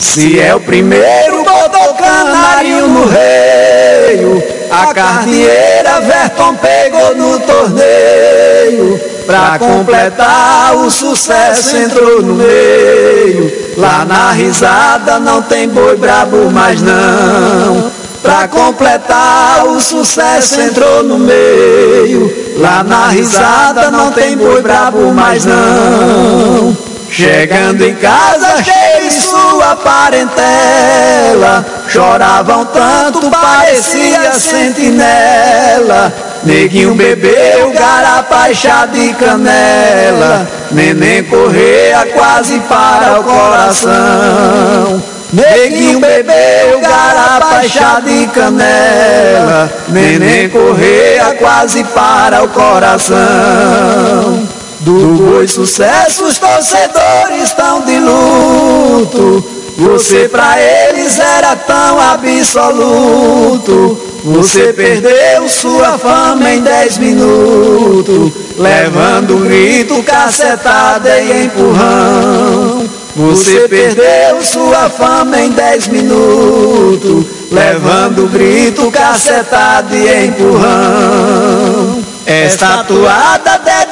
Se 0.00 0.40
é 0.40 0.52
o 0.56 0.60
primeiro, 0.60 1.44
botou 1.44 1.94
canário 1.94 2.88
no 2.88 3.06
reio. 3.06 4.42
A 4.68 4.92
carneira 4.92 6.00
Verton 6.00 6.56
pegou 6.56 7.14
no 7.14 7.38
torneio. 7.38 9.11
Pra 9.26 9.58
completar 9.58 10.74
o 10.76 10.90
sucesso 10.90 11.76
entrou 11.76 12.22
no 12.22 12.34
meio. 12.34 13.52
Lá 13.76 14.04
na 14.04 14.32
risada 14.32 15.18
não 15.18 15.42
tem 15.42 15.68
boi 15.68 15.96
brabo 15.96 16.50
mais 16.50 16.82
não. 16.82 17.90
Pra 18.22 18.46
completar 18.48 19.66
o 19.66 19.80
sucesso 19.80 20.60
entrou 20.60 21.02
no 21.02 21.18
meio. 21.18 22.54
Lá 22.58 22.82
na 22.82 23.08
risada 23.08 23.90
não 23.90 24.12
tem 24.12 24.36
boi 24.36 24.60
brabo 24.62 25.12
mais 25.12 25.44
não. 25.44 26.76
Chegando 27.10 27.82
em 27.82 27.94
casa, 27.96 28.62
cheio 28.62 29.10
sua 29.12 29.76
parentela, 29.76 31.64
choravam 31.92 32.64
tanto, 32.64 33.30
parecia 33.30 34.32
sentinela. 34.32 36.12
Neguinho 36.42 36.94
bebeu 36.94 37.70
garapa 37.72 38.52
chá 38.54 38.86
de 38.86 39.12
canela, 39.12 40.48
neném 40.70 41.22
correia 41.24 42.06
quase 42.14 42.58
para 42.60 43.20
o 43.20 43.24
coração. 43.24 45.02
Neguinho 45.32 46.00
bebeu 46.00 46.80
garapa 46.80 47.62
chá 47.68 48.00
de 48.00 48.26
canela, 48.28 49.70
neném 49.88 50.48
correia 50.48 51.36
quase 51.38 51.84
para 51.84 52.42
o 52.42 52.48
coração. 52.48 54.48
Do 54.80 55.16
boi 55.16 55.46
sucesso 55.46 56.24
os 56.24 56.38
torcedores 56.38 57.44
estão 57.44 57.82
de 57.82 58.00
luto. 58.00 59.61
Você 59.82 60.28
pra 60.28 60.54
eles 60.60 61.18
era 61.18 61.56
tão 61.56 61.98
absoluto. 61.98 63.98
Você 64.24 64.72
perdeu 64.72 65.48
sua 65.48 65.98
fama 65.98 66.52
em 66.52 66.60
dez 66.60 66.98
minutos, 66.98 68.30
levando 68.56 69.38
grito, 69.38 70.00
cacetada 70.04 71.18
e 71.18 71.46
empurrão. 71.46 72.88
Você 73.16 73.66
perdeu 73.68 74.40
sua 74.42 74.88
fama 74.88 75.40
em 75.40 75.50
dez 75.50 75.88
minutos, 75.88 77.26
levando 77.50 78.30
grito, 78.30 78.88
cacetada 78.92 79.96
e 79.96 80.26
empurrão. 80.26 82.00
Esta 82.24 82.84
toada 82.84 83.60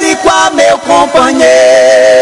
companheiro. 0.85 2.21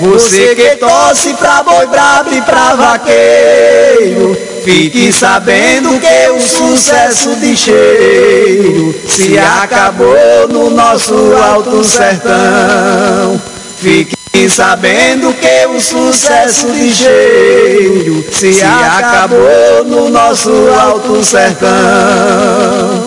Você 0.00 0.54
que 0.54 0.76
torce 0.76 1.34
pra 1.34 1.62
boi 1.62 1.86
brabo 1.86 2.32
e 2.32 2.40
pra 2.42 2.74
vaqueiro 2.74 4.36
Fique 4.64 5.12
sabendo 5.12 5.98
que 5.98 6.30
o 6.30 6.40
sucesso 6.40 7.36
de 7.36 7.56
cheiro 7.56 8.94
Se 9.06 9.38
acabou 9.38 10.48
no 10.48 10.70
nosso 10.70 11.14
alto 11.34 11.82
sertão. 11.84 13.40
Fique 13.78 14.16
sabendo 14.48 15.34
que 15.34 15.66
o 15.66 15.80
sucesso 15.80 16.70
de 16.70 16.94
cheiro 16.94 18.24
Se 18.32 18.62
acabou 18.62 19.84
no 19.86 20.08
nosso 20.08 20.50
alto 20.78 21.22
sertão 21.22 22.99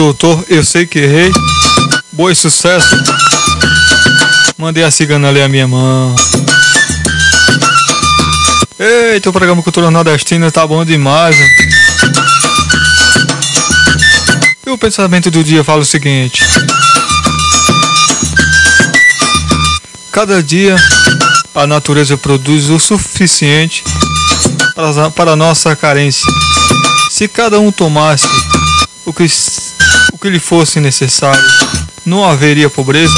Doutor, 0.00 0.46
eu 0.48 0.64
sei 0.64 0.86
que 0.86 0.98
errei. 0.98 1.30
Boi 2.10 2.34
sucesso. 2.34 2.96
Mandei 4.56 4.82
a 4.82 4.90
cigana 4.90 5.28
ler 5.28 5.42
a 5.42 5.48
minha 5.48 5.68
mão. 5.68 6.16
Eita, 8.78 9.28
o 9.28 9.32
programa 9.32 9.62
Cultura 9.62 9.90
Nordestina 9.90 10.50
tá 10.50 10.66
bom 10.66 10.86
demais. 10.86 11.38
Né? 11.38 11.46
E 14.66 14.70
o 14.70 14.78
pensamento 14.78 15.30
do 15.30 15.44
dia 15.44 15.62
fala 15.62 15.82
o 15.82 15.84
seguinte: 15.84 16.44
Cada 20.10 20.42
dia 20.42 20.76
a 21.54 21.66
natureza 21.66 22.16
produz 22.16 22.70
o 22.70 22.80
suficiente 22.80 23.84
para, 24.74 25.10
para 25.10 25.32
a 25.32 25.36
nossa 25.36 25.76
carência. 25.76 26.32
Se 27.10 27.28
cada 27.28 27.60
um 27.60 27.70
tomasse 27.70 28.26
o 29.04 29.12
que 29.12 29.28
o 30.12 30.18
que 30.18 30.28
lhe 30.28 30.38
fosse 30.38 30.80
necessário. 30.80 31.42
Não 32.04 32.24
haveria 32.24 32.70
pobreza 32.70 33.14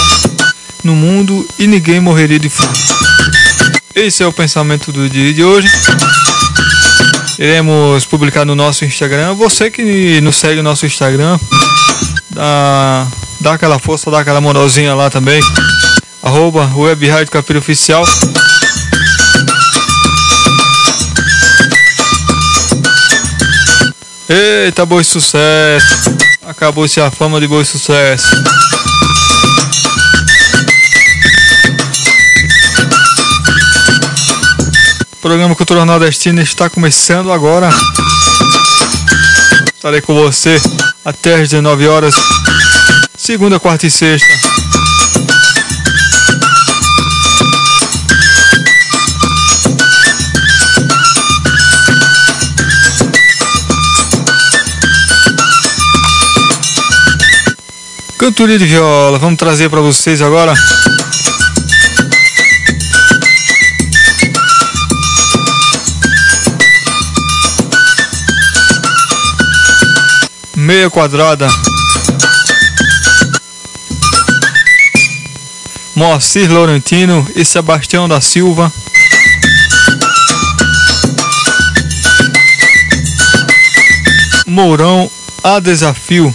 no 0.83 0.95
mundo 0.95 1.47
e 1.59 1.67
ninguém 1.67 2.01
morreria 2.01 2.39
de 2.39 2.49
fome. 2.49 2.77
Esse 3.95 4.23
é 4.23 4.27
o 4.27 4.33
pensamento 4.33 4.91
do 4.91 5.09
dia 5.09 5.33
de 5.33 5.45
hoje. 5.45 5.69
Iremos 7.39 8.05
publicar 8.05 8.45
no 8.45 8.55
nosso 8.55 8.85
Instagram. 8.85 9.35
Você 9.35 9.71
que 9.71 10.21
nos 10.21 10.37
segue 10.37 10.57
no 10.57 10.63
nosso 10.63 10.87
Instagram, 10.87 11.39
dá, 12.31 13.07
dá 13.41 13.55
aquela 13.55 13.79
força, 13.79 14.11
dá 14.11 14.21
aquela 14.21 14.41
moralzinha 14.41 14.95
lá 14.95 15.11
também. 15.11 15.43
Arroba 16.23 16.71
Web 16.75 17.09
Rádio 17.09 17.33
Capira 17.33 17.59
Oficial. 17.59 18.05
Eita, 24.29 24.87
bom 24.87 25.03
sucesso! 25.03 26.12
Acabou-se 26.53 27.01
a 27.01 27.11
fama 27.11 27.41
de 27.41 27.49
bom 27.49 27.65
sucesso. 27.65 28.27
O 35.13 35.17
programa 35.17 35.57
Cultura 35.57 35.87
Nordestina 35.87 36.43
está 36.43 36.69
começando 36.69 37.33
agora. 37.33 37.71
Estarei 39.75 40.03
com 40.03 40.15
você 40.15 40.61
até 41.03 41.37
às 41.37 41.49
19 41.49 41.89
horas, 41.89 42.15
segunda, 43.17 43.59
quarta 43.59 43.87
e 43.87 43.91
sexta. 43.91 44.52
Cantoria 58.23 58.57
de 58.57 58.67
viola, 58.67 59.19
vamos 59.19 59.37
trazer 59.37 59.69
para 59.69 59.81
vocês 59.81 60.23
agora. 60.23 60.55
Meia 70.55 70.89
quadrada. 70.89 71.49
Moacir 75.97 76.49
Laurentino 76.49 77.29
e 77.35 77.45
Sebastião 77.45 78.09
da 78.09 78.21
Silva. 78.21 78.73
Mourão 84.47 85.11
a 85.43 85.59
desafio. 85.59 86.33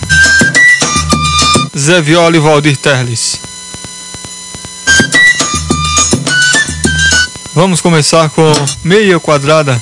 Zé 1.78 2.02
Viola 2.02 2.36
e 2.36 2.40
Valdir 2.40 2.76
Terles. 2.76 3.40
Vamos 7.54 7.82
começar 7.82 8.32
com 8.32 8.52
meia 8.84 9.20
quadrada. 9.20 9.80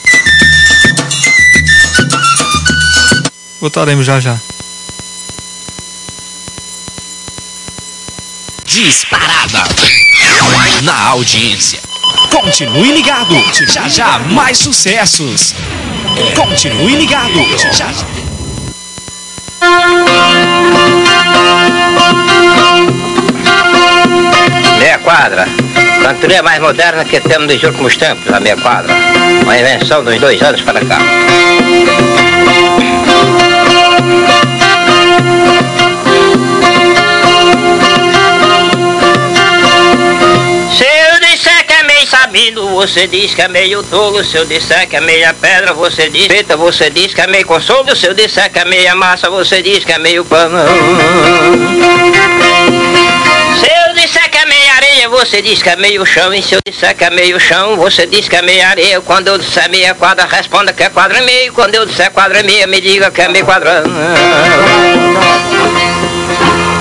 Voltaremos 3.61 4.05
já 4.05 4.19
já. 4.19 4.37
Disparada 8.65 9.63
na 10.81 10.99
audiência. 11.07 11.79
Continue 12.29 12.91
ligado. 12.91 13.35
Já 13.69 13.87
já 13.87 14.19
mais 14.19 14.57
sucessos. 14.57 15.55
Continue 16.35 16.97
ligado. 16.97 17.57
Já 17.57 17.71
já. 17.71 18.14
Meia 24.95 25.03
quadra. 25.03 25.45
Cantoria 26.01 26.41
mais 26.41 26.61
moderna 26.61 27.03
que 27.03 27.19
temos 27.19 27.53
nos 27.53 27.63
últimos 27.63 27.97
tempos, 27.97 28.31
a 28.31 28.39
meia 28.39 28.55
quadra. 28.55 28.93
Uma 29.43 29.59
invenção 29.59 30.01
dos 30.05 30.17
dois 30.21 30.41
anos 30.41 30.61
para 30.61 30.79
cá. 30.85 30.99
É 42.05 42.07
sabido, 42.07 42.69
você 42.69 43.07
diz 43.07 43.33
que 43.33 43.41
é 43.41 43.47
meio 43.47 43.81
tolo. 43.83 44.23
Se 44.23 44.37
eu 44.37 44.45
disser 44.45 44.87
que 44.87 44.95
é 44.95 45.01
meia 45.01 45.33
pedra, 45.33 45.73
você 45.73 46.07
diz 46.07 46.27
preta, 46.27 46.55
você 46.55 46.89
diz 46.89 47.13
que 47.13 47.21
é 47.21 47.27
meio 47.27 47.45
consolo. 47.45 47.95
Se 47.95 48.05
eu 48.05 48.13
disser 48.13 48.51
que 48.51 48.59
é 48.59 48.65
meia 48.65 48.95
massa, 48.95 49.29
você 49.29 49.61
diz 49.61 49.83
que 49.83 49.91
é 49.91 49.97
meio 49.97 50.23
pano. 50.23 50.57
Você 55.15 55.41
diz 55.41 55.63
que 55.63 55.69
é 55.69 55.75
meio 55.77 56.05
chão. 56.05 56.33
E 56.33 56.43
se 56.43 56.55
eu 56.55 56.59
disser 56.65 56.93
que 56.95 57.03
é 57.03 57.09
meio 57.09 57.39
chão, 57.39 57.77
você 57.77 58.05
diz 58.05 58.27
que 58.27 58.35
é 58.35 58.41
meia 58.41 58.67
areia. 58.67 58.99
Quando 58.99 59.29
eu 59.29 59.37
disser 59.37 59.69
meia 59.69 59.95
quadra, 59.95 60.25
responda 60.25 60.73
que 60.73 60.83
é 60.83 60.89
quadra 60.89 61.19
e 61.19 61.21
meio. 61.21 61.53
Quando 61.53 61.73
eu 61.73 61.85
disser 61.85 62.11
quadra 62.11 62.41
e 62.41 62.43
meia, 62.43 62.67
me 62.67 62.81
diga 62.81 63.09
que 63.09 63.21
é 63.21 63.29
meio 63.29 63.45
quadrado. 63.45 63.89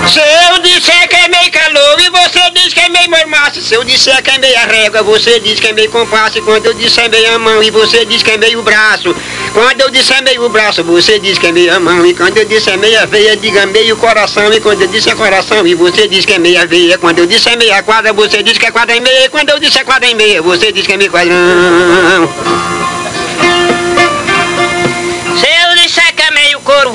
Se 0.07 0.19
eu 0.19 0.59
disser 0.59 1.07
que 1.07 1.15
é 1.15 1.27
meio 1.29 1.51
calor 1.51 1.99
e 1.99 2.09
você 2.09 2.49
diz 2.51 2.73
que 2.73 2.79
é 2.79 2.89
meio 2.89 3.09
mormaço 3.09 3.59
Se 3.59 3.73
eu 3.73 3.83
disser 3.83 4.21
que 4.21 4.29
é 4.29 4.37
meia 4.37 4.65
régua, 4.65 5.01
você 5.01 5.39
diz 5.39 5.59
que 5.59 5.67
é 5.67 5.73
meio 5.73 5.89
compasso 5.89 6.37
E 6.37 6.41
quando 6.43 6.67
eu 6.67 6.75
disser 6.75 7.09
meia 7.09 7.39
mão 7.39 7.63
e 7.63 7.71
você 7.71 8.05
diz 8.05 8.21
que 8.21 8.29
é 8.29 8.37
meio 8.37 8.61
braço 8.61 9.15
Quando 9.55 9.79
eu 9.79 9.89
disser 9.89 10.21
meio 10.21 10.49
braço, 10.49 10.83
você 10.83 11.17
diz 11.17 11.37
que 11.37 11.47
é 11.47 11.51
meia 11.53 11.79
mão. 11.79 12.05
E 12.05 12.13
quando 12.13 12.37
eu 12.37 12.43
disser 12.43 12.77
meia 12.77 13.05
veia, 13.05 13.37
diga 13.37 13.65
meio 13.65 13.95
coração. 13.95 14.51
E 14.51 14.59
quando 14.59 14.81
eu 14.81 14.87
disser 14.89 15.15
coração 15.15 15.65
e 15.65 15.73
você 15.73 16.09
diz 16.09 16.25
que 16.25 16.33
é 16.33 16.37
meia 16.37 16.67
veia. 16.67 16.97
Quando 16.97 17.19
eu 17.19 17.25
disser 17.25 17.57
meia 17.57 17.81
quadra, 17.81 18.11
você 18.11 18.43
diz 18.43 18.57
que 18.57 18.65
é 18.65 18.71
quadra 18.71 18.97
e 18.97 18.99
meia. 18.99 19.27
E 19.27 19.29
quando 19.29 19.51
eu 19.51 19.57
disser 19.57 19.85
quadra 19.85 20.09
e 20.09 20.13
meia, 20.13 20.41
você 20.41 20.73
diz 20.73 20.85
que 20.85 20.91
é 20.91 20.97
meio 20.97 21.09
quadrão 21.09 22.84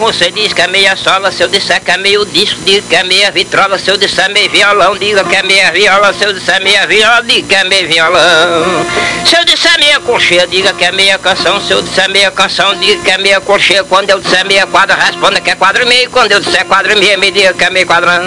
você 0.01 0.31
diz 0.31 0.53
que 0.55 0.63
é 0.63 0.67
meia 0.67 0.97
sola. 0.97 1.31
Se 1.31 1.43
eu 1.43 1.49
disser 1.49 1.81
que 1.81 1.91
é 1.91 1.97
meio 1.99 2.25
disco, 2.25 2.59
diga 2.65 2.83
que 2.89 2.97
é 2.97 3.05
meia 3.05 3.31
vitrola. 3.31 3.79
Se 3.79 3.91
eu 3.91 3.99
disser 3.99 4.31
meio 4.31 4.51
violão, 4.51 4.97
diga 4.97 5.23
que 5.23 5.37
é 5.37 5.43
meia 5.43 5.71
viola. 5.71 6.13
Se 6.15 6.25
eu 6.25 6.33
disser 6.33 6.61
meia 6.63 6.87
viola, 6.87 7.23
diga 7.23 7.47
que 7.47 7.55
é 7.55 7.65
meio 7.65 7.87
violão. 7.87 8.87
Se 9.27 9.37
eu 9.37 9.45
disser 9.45 9.79
meia 9.79 10.01
colcheia, 10.01 10.47
diga 10.47 10.73
que 10.73 10.85
é 10.85 10.91
meia 10.91 11.19
canção. 11.19 11.61
Se 11.61 11.73
eu 11.73 11.83
disser 11.83 12.09
meia 12.09 12.31
canção, 12.31 12.75
diga 12.77 13.03
que 13.03 13.11
é 13.11 13.19
meia 13.19 13.41
colcheia. 13.41 13.85
Quando 13.85 14.09
eu 14.09 14.19
disser 14.19 14.45
meia 14.47 14.67
quadra, 14.67 14.97
responda 14.97 15.39
que 15.39 15.51
é 15.51 15.55
quadro 15.55 15.83
e 15.83 15.87
meio. 15.87 16.11
Quando 16.11 16.33
eu 16.33 16.41
disser 16.41 16.65
quadro 16.65 16.93
e 16.93 16.97
meio, 16.97 17.19
me 17.19 17.31
diga 17.31 17.53
que 17.53 17.65
é 17.65 17.71
meio 17.71 17.87
quadrão. 17.87 18.23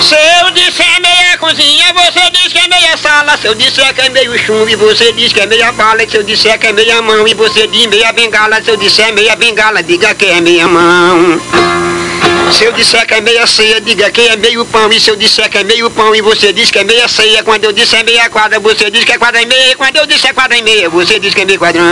Se 0.00 0.14
eu 0.14 0.50
disser 0.52 0.91
cozinha, 1.42 1.92
você 1.92 2.30
diz 2.30 2.52
que 2.52 2.58
é 2.58 2.68
meia 2.68 2.96
sala. 2.96 3.36
Se 3.36 3.48
eu 3.48 3.54
disser 3.56 3.92
que 3.92 4.00
é 4.00 4.08
meio 4.10 4.38
chumbo, 4.38 4.68
e 4.68 4.76
você 4.76 5.12
diz 5.12 5.32
que 5.32 5.40
é 5.40 5.46
meia 5.46 5.72
bala. 5.72 6.08
Se 6.08 6.16
eu 6.16 6.22
disser 6.22 6.56
que 6.56 6.68
é 6.68 6.72
meia 6.72 7.02
mão, 7.02 7.26
e 7.26 7.34
você 7.34 7.66
diz 7.66 7.86
meia 7.86 8.12
bengala. 8.12 8.62
Se 8.62 8.70
eu 8.70 8.76
disser 8.76 9.12
meia 9.12 9.34
bengala, 9.34 9.82
diga 9.82 10.14
que 10.14 10.26
é 10.26 10.40
meia 10.40 10.68
mão. 10.68 11.40
Se 12.52 12.64
eu 12.64 12.72
disser 12.72 13.04
que 13.06 13.14
é 13.14 13.20
meia 13.20 13.44
ceia, 13.44 13.80
diga 13.80 14.08
que 14.12 14.20
é 14.20 14.36
meio 14.36 14.64
pão. 14.66 14.92
E 14.92 15.00
se 15.00 15.10
eu 15.10 15.16
disser 15.16 15.50
que 15.50 15.58
é 15.58 15.64
meio 15.64 15.90
pão 15.90 16.14
e 16.14 16.20
você 16.22 16.52
diz 16.52 16.70
que 16.70 16.78
é 16.78 16.84
meia 16.84 17.08
ceia, 17.08 17.42
quando 17.42 17.64
eu 17.64 17.72
disser 17.72 18.04
meia 18.04 18.30
quadra, 18.30 18.60
você 18.60 18.88
diz 18.88 19.04
que 19.04 19.12
é 19.12 19.18
quadra 19.18 19.42
e 19.42 19.46
meia. 19.46 19.74
Quando 19.76 19.96
eu 19.96 20.06
disser 20.06 20.32
quadra 20.32 20.56
e 20.56 20.62
meia, 20.62 20.88
você 20.90 21.18
diz 21.18 21.34
que 21.34 21.40
é 21.40 21.44
meio 21.44 21.58
quadrão. 21.58 21.82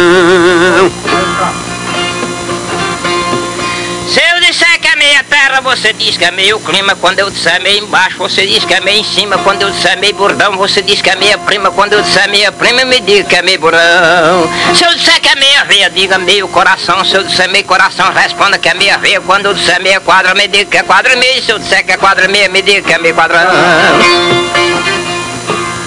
Meia 5.10 5.24
terra, 5.24 5.60
você 5.60 5.92
diz 5.92 6.16
que 6.16 6.24
é 6.24 6.30
meio 6.30 6.60
clima. 6.60 6.94
Quando 6.94 7.18
eu 7.18 7.28
disser 7.30 7.60
meio 7.60 7.82
embaixo, 7.82 8.16
você 8.16 8.46
diz 8.46 8.64
que 8.64 8.72
é 8.72 8.80
meio 8.80 9.00
em 9.00 9.04
cima. 9.04 9.36
Quando 9.38 9.62
eu 9.62 9.70
disser 9.70 9.98
meio 9.98 10.14
bordão, 10.14 10.56
você 10.56 10.80
diz 10.82 11.02
que 11.02 11.10
é 11.10 11.16
meia 11.16 11.36
prima. 11.36 11.68
Quando 11.72 11.94
eu 11.94 12.02
disser 12.02 12.28
meia 12.28 12.52
prima, 12.52 12.84
me 12.84 13.00
diga 13.00 13.24
que 13.24 13.34
é 13.34 13.42
meio 13.42 13.58
bordão. 13.58 14.48
Se 14.72 14.84
eu 14.84 14.94
disser 14.94 15.20
que 15.20 15.28
é 15.28 15.34
meia 15.34 15.64
veia, 15.64 15.90
diga 15.90 16.16
meio 16.18 16.46
coração. 16.46 17.04
Se 17.04 17.16
eu 17.16 17.24
disser 17.24 17.48
meio 17.50 17.64
coração, 17.64 18.12
responda 18.12 18.56
que 18.56 18.68
é 18.68 18.74
meia 18.74 18.98
veia. 18.98 19.20
Quando 19.20 19.46
eu 19.46 19.54
disser 19.54 19.82
meia 19.82 19.98
quadra, 19.98 20.32
me 20.32 20.46
diga 20.46 20.70
que 20.70 20.76
é 20.76 20.82
quadra 20.84 21.12
e 21.14 21.16
meio. 21.16 21.42
Se 21.42 21.50
eu 21.50 21.58
disser 21.58 21.84
que 21.84 21.90
é 21.90 21.96
quadra 21.96 22.26
e 22.26 22.28
meia, 22.28 22.48
me 22.48 22.62
diga 22.62 22.82
que 22.82 22.92
é 22.92 22.98
meio 22.98 23.14
quadrão. 23.14 23.40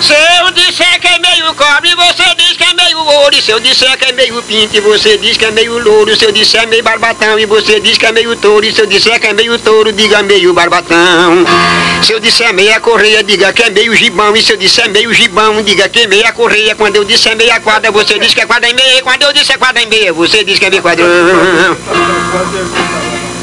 Se 0.02 0.14
eu 0.42 0.52
disser 0.52 1.00
que 1.00 1.08
é 1.08 1.20
meio 1.20 1.56
cobre, 1.56 1.96
você 1.96 2.33
diz 2.54 2.58
que 2.58 2.64
é 2.64 2.74
meio 2.74 3.00
ouro. 3.00 3.36
E 3.36 3.42
se 3.42 3.52
eu 3.52 3.60
disser 3.60 3.98
que 3.98 4.06
é 4.06 4.12
meio 4.12 4.42
pinto, 4.44 4.76
e 4.76 4.80
você 4.80 5.18
diz 5.18 5.38
que 5.38 5.46
é 5.46 5.52
meio 5.52 5.78
louro. 5.80 6.16
Se 6.16 6.26
eu 6.26 6.32
disser 6.32 6.68
meio 6.68 6.84
barbatão, 6.84 7.40
e 7.40 7.46
você 7.46 7.80
diz 7.80 7.98
que 7.98 8.06
é 8.06 8.12
meio 8.12 8.36
touro. 8.36 8.66
E 8.66 8.72
se 8.72 8.82
eu 8.82 8.86
disser 8.86 9.20
que 9.20 9.28
é 9.28 9.34
meio 9.34 9.58
touro, 9.60 9.92
diga 9.92 10.22
meio 10.22 10.54
barbatão. 10.54 11.46
Se 12.04 12.14
eu 12.14 12.20
disser 12.20 12.54
meia 12.54 12.80
correia, 12.80 13.24
diga 13.24 13.52
que 13.52 13.64
é 13.64 13.70
meio 13.70 13.96
gibão. 13.96 14.36
E 14.36 14.42
se 14.42 14.54
eu 14.54 14.58
disser 14.58 14.90
meio 14.90 15.12
gibão, 15.14 15.62
diga 15.64 15.90
que 15.90 16.02
é 16.02 16.08
meia 16.08 16.32
correia. 16.32 16.76
Quando 16.76 16.96
eu 16.96 17.04
disser 17.04 17.36
meia 17.36 17.60
quadra, 17.60 17.92
você 17.92 18.20
diz 18.20 18.34
que 18.34 18.42
é 18.42 18.46
quadra 18.46 18.70
e 18.70 18.74
meia. 18.74 19.02
Quando 19.02 19.24
eu 19.24 19.34
disser 19.34 19.58
quadra 19.58 19.82
e 19.82 19.88
meia, 19.88 20.14
você 20.14 20.44
diz 20.44 20.60
que 20.60 20.66
é 20.66 20.70
meio 20.70 20.82
quadrão. 20.82 21.08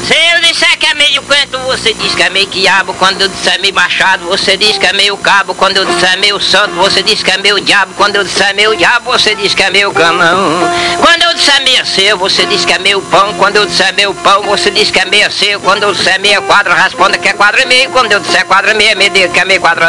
Se 0.07 0.15
eu 0.35 0.41
disser 0.41 0.70
que 0.91 1.03
é 1.03 1.07
meio 1.07 1.21
canto, 1.21 1.57
você 1.59 1.93
diz 1.93 2.13
que 2.13 2.23
é 2.23 2.29
meio 2.29 2.47
quiabo. 2.47 2.93
Quando 2.95 3.21
eu 3.21 3.27
disser 3.29 3.59
meio 3.61 3.73
machado, 3.73 4.25
você 4.25 4.57
diz 4.57 4.77
que 4.77 4.85
é 4.85 4.93
meio 4.93 5.15
cabo. 5.17 5.55
Quando 5.55 5.77
eu 5.77 5.85
disser 5.85 6.17
meio 6.19 6.39
santo, 6.39 6.75
você 6.75 7.01
diz 7.01 7.23
que 7.23 7.31
é 7.31 7.37
meio 7.37 7.61
diabo. 7.61 7.93
Quando 7.95 8.17
eu 8.17 8.23
disser 8.23 8.53
meio 8.55 8.75
diabo, 8.75 9.11
você 9.11 9.33
diz 9.35 9.53
que 9.53 9.63
é 9.63 9.69
meio 9.69 9.93
canão. 9.93 10.69
Quando 10.99 11.23
eu 11.23 11.33
disser 11.33 11.61
meia 11.63 11.85
seu, 11.85 12.17
você 12.17 12.45
diz 12.45 12.65
que 12.65 12.73
é 12.73 12.79
meio 12.79 13.01
pão. 13.03 13.33
Quando 13.35 13.55
eu 13.55 13.65
disser 13.65 13.93
meio 13.93 14.13
pão, 14.15 14.43
você 14.43 14.69
diz 14.69 14.91
que 14.91 14.99
é 14.99 15.05
meia 15.05 15.29
seu. 15.29 15.61
Quando 15.61 15.83
eu 15.83 15.93
disser 15.93 16.19
meia 16.19 16.41
quadra, 16.41 16.73
responda 16.73 17.17
que 17.17 17.29
é 17.29 17.33
quadra 17.33 17.61
e 17.61 17.65
meio. 17.65 17.89
Quando 17.91 18.11
eu 18.11 18.19
disser 18.19 18.45
quadra 18.45 18.71
e 18.71 18.75
meia, 18.75 18.95
me 18.95 19.09
diga 19.09 19.29
que 19.29 19.39
é 19.39 19.45
meio 19.45 19.61
quadrão. 19.61 19.87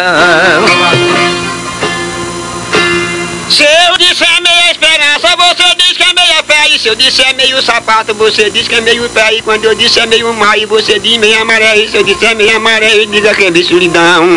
Se 3.51 3.65
eu 3.65 3.99
disser 3.99 4.41
meia 4.41 4.71
esperança, 4.71 5.02
você 5.31 5.75
diz 5.77 5.97
que 5.97 6.03
é 6.03 6.13
meia 6.13 6.43
fé. 6.43 6.69
E 6.71 6.79
se 6.79 6.89
eu 6.89 6.95
disser 6.95 7.35
meio 7.35 7.61
sapato, 7.63 8.15
você 8.15 8.51
diz 8.51 8.67
que 8.67 8.75
é 8.75 8.81
meio 8.81 9.09
pé. 9.11 9.35
E 9.35 9.43
quando 9.43 9.65
eu 9.65 9.75
disser 9.75 10.07
meio 10.07 10.33
mar, 10.35 10.59
você 10.67 10.99
diz 10.99 11.17
meia 11.19 11.45
maré. 11.45 11.77
E 11.77 11.91
se 11.91 11.97
eu 11.97 12.03
disser 12.03 12.35
meia 12.35 12.59
maré, 12.59 13.05
diga 13.07 13.35
que 13.35 13.45
é 13.45 13.51
meio 13.51 13.65
solidão. 13.65 14.29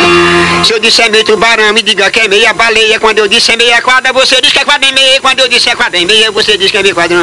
Se 0.63 0.73
eu 0.73 0.79
disser 0.79 1.09
meio 1.09 1.23
tubarão, 1.23 1.73
me 1.73 1.81
diga 1.81 2.09
que 2.11 2.19
é 2.19 2.27
meia 2.27 2.53
baleia. 2.53 2.99
Quando 2.99 3.19
eu 3.19 3.27
disser 3.27 3.57
meia 3.57 3.81
quadra, 3.81 4.13
você 4.13 4.39
diz 4.41 4.51
que 4.51 4.59
é 4.59 4.65
quadra 4.65 4.87
e 4.87 4.93
meia. 4.93 5.21
Quando 5.21 5.39
eu 5.39 5.47
disser 5.47 5.75
quadra 5.75 5.99
e 5.99 6.05
meia, 6.05 6.31
você 6.31 6.57
diz 6.57 6.71
que 6.71 6.77
é 6.77 6.83
meio 6.83 6.95
quadrão. 6.95 7.19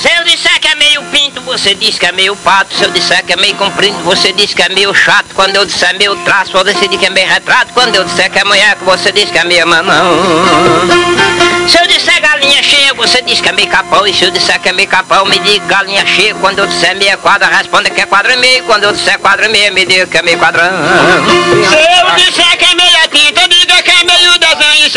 Se 0.00 0.08
eu 0.18 0.24
disser 0.24 0.58
que 0.58 0.66
é 0.66 0.74
meio 0.76 1.02
pinto, 1.12 1.42
você 1.42 1.74
diz 1.74 1.98
que 1.98 2.06
é 2.06 2.12
meio 2.12 2.34
pato. 2.36 2.74
Se 2.74 2.84
eu 2.84 2.90
disser 2.90 3.22
que 3.22 3.34
é 3.34 3.36
meio 3.36 3.54
comprido, 3.56 3.98
você 4.02 4.32
diz 4.32 4.54
que 4.54 4.62
é 4.62 4.68
meio 4.70 4.94
chato. 4.94 5.26
Quando 5.34 5.54
eu 5.56 5.66
disser 5.66 5.94
meio 5.98 6.16
traço, 6.24 6.52
você 6.52 6.88
diz 6.88 6.98
que 6.98 7.04
é 7.04 7.10
meio 7.10 7.28
retrato. 7.28 7.74
Quando 7.74 7.94
eu 7.94 8.04
disser 8.04 8.30
que 8.30 8.38
é 8.38 8.44
mulher, 8.44 8.78
você 8.80 9.12
diz 9.12 9.30
que 9.30 9.36
é 9.36 9.44
meio 9.44 9.66
mamão. 9.66 10.16
Se 11.70 11.78
eu 11.78 11.86
disser 11.86 12.20
galinha 12.20 12.60
cheia, 12.64 12.92
você 12.94 13.22
diz 13.22 13.40
que 13.40 13.48
é 13.48 13.52
meio 13.52 13.68
capão. 13.68 14.04
E 14.04 14.12
se 14.12 14.24
eu 14.24 14.30
disser 14.32 14.58
que 14.60 14.68
é 14.68 14.72
meio 14.72 14.88
capão, 14.88 15.24
me 15.24 15.38
diga 15.38 15.64
galinha 15.66 16.04
cheia. 16.04 16.34
Quando 16.34 16.58
eu 16.58 16.66
disser 16.66 16.96
meia 16.96 17.16
quadra, 17.16 17.46
responda 17.46 17.88
que 17.88 18.00
é 18.00 18.06
quadra 18.06 18.34
e 18.34 18.36
meio. 18.38 18.64
Quando 18.64 18.82
eu 18.82 18.92
disser 18.92 19.20
quadra 19.20 19.46
e 19.46 19.48
meia, 19.48 19.70
me 19.70 19.86
diga 19.86 20.04
que 20.04 20.18
é 20.18 20.22
meio 20.22 20.36
quadrão. 20.36 20.68
Se 21.68 22.00
eu 22.00 22.16
disser 22.16 22.58
que 22.58 22.64
é 22.64 22.74
meia 22.74 22.90
é 23.04 23.48
meio 24.20 24.40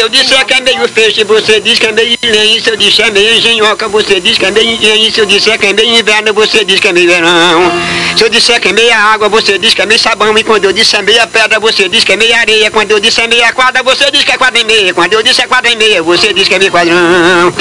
eu 0.04 0.10
disser 0.10 0.46
que 0.46 0.54
é 0.54 0.60
meio 0.60 0.88
feixe, 0.90 1.24
você 1.24 1.62
diz 1.62 1.80
que 1.80 1.86
é 1.86 1.92
meio. 1.92 2.18
Se 2.62 2.70
eu 2.70 2.76
disser 2.76 3.12
meio 3.12 3.34
engenhoca, 3.36 3.88
você 3.88 4.20
diz 4.20 4.38
que 4.38 4.46
é 4.46 4.52
meio. 4.52 5.12
Se 5.12 5.22
eu 5.22 5.26
disser 5.26 5.58
que 5.58 5.68
é 5.68 5.74
meio 5.74 6.00
inverno, 6.00 6.34
você 6.34 6.66
diz 6.66 6.80
que 6.80 6.88
é 6.88 6.94
meio 6.94 7.08
verão. 7.08 7.72
Se 8.18 8.24
eu 8.24 8.30
disser 8.30 8.60
que 8.60 8.70
é 8.70 8.74
meia 8.74 8.98
água, 8.98 9.30
você 9.30 9.58
diz 9.58 9.74
que 9.74 9.82
é 9.82 9.86
meio 9.86 10.00
sabão. 10.00 10.38
E 10.38 10.44
quando 10.44 10.66
eu 10.66 10.74
disser 10.74 11.02
meia 11.04 11.26
pedra, 11.26 11.60
você 11.60 11.88
diz 11.88 12.04
que 12.04 12.12
é 12.12 12.18
meia 12.18 12.40
areia. 12.40 12.72
Quando 12.72 12.92
eu 12.92 13.00
disser 13.00 13.28
meia 13.30 13.54
quadra, 13.54 13.82
você 13.84 14.12
diz 14.12 14.24
que 14.24 14.32
é 14.32 14.38
quadra 14.38 14.60
e 14.60 14.66
meia. 14.66 14.94
Quando 14.94 15.14
eu 15.14 15.24
disser 15.24 15.48
quadra 15.48 15.72
e 15.72 15.76
meia, 15.76 16.04
você 16.04 16.34
diz 16.34 16.48
que 16.48 16.56
é 16.56 16.60
meio 16.60 16.72
quadrão. 16.72 17.54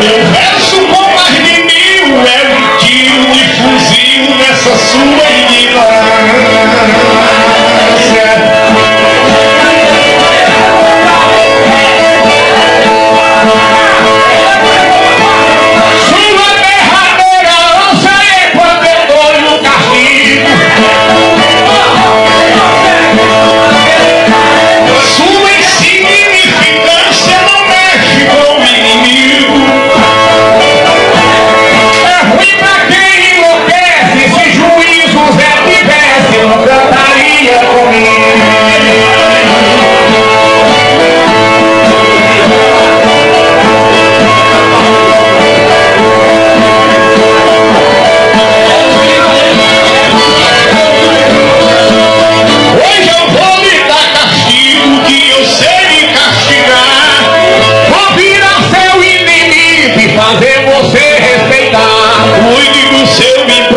Verso 0.00 0.80
com 0.86 1.14
mais 1.14 1.38
mil 1.38 2.26
é 2.26 2.56
um 2.56 2.78
tiro 2.78 3.30
de 3.32 3.44
fuzil 3.56 4.34
nessa 4.38 4.74
sua 4.74 5.30
ignorância. 5.30 7.49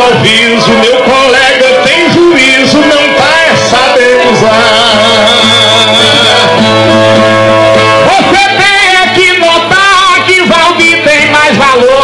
improviso, 0.04 0.70
meu 0.70 0.98
colega 1.04 1.82
tem 1.86 2.12
juízo, 2.12 2.78
não 2.80 3.14
tá 3.14 3.30
essa 3.52 3.78
usar. 4.32 4.94
Você 8.08 8.44
tem 8.50 8.96
é 8.96 9.08
que 9.14 9.40
notar 9.40 10.26
que 10.26 10.42
Valdir 10.44 11.04
tem 11.04 11.32
mais 11.32 11.56
valor. 11.58 12.03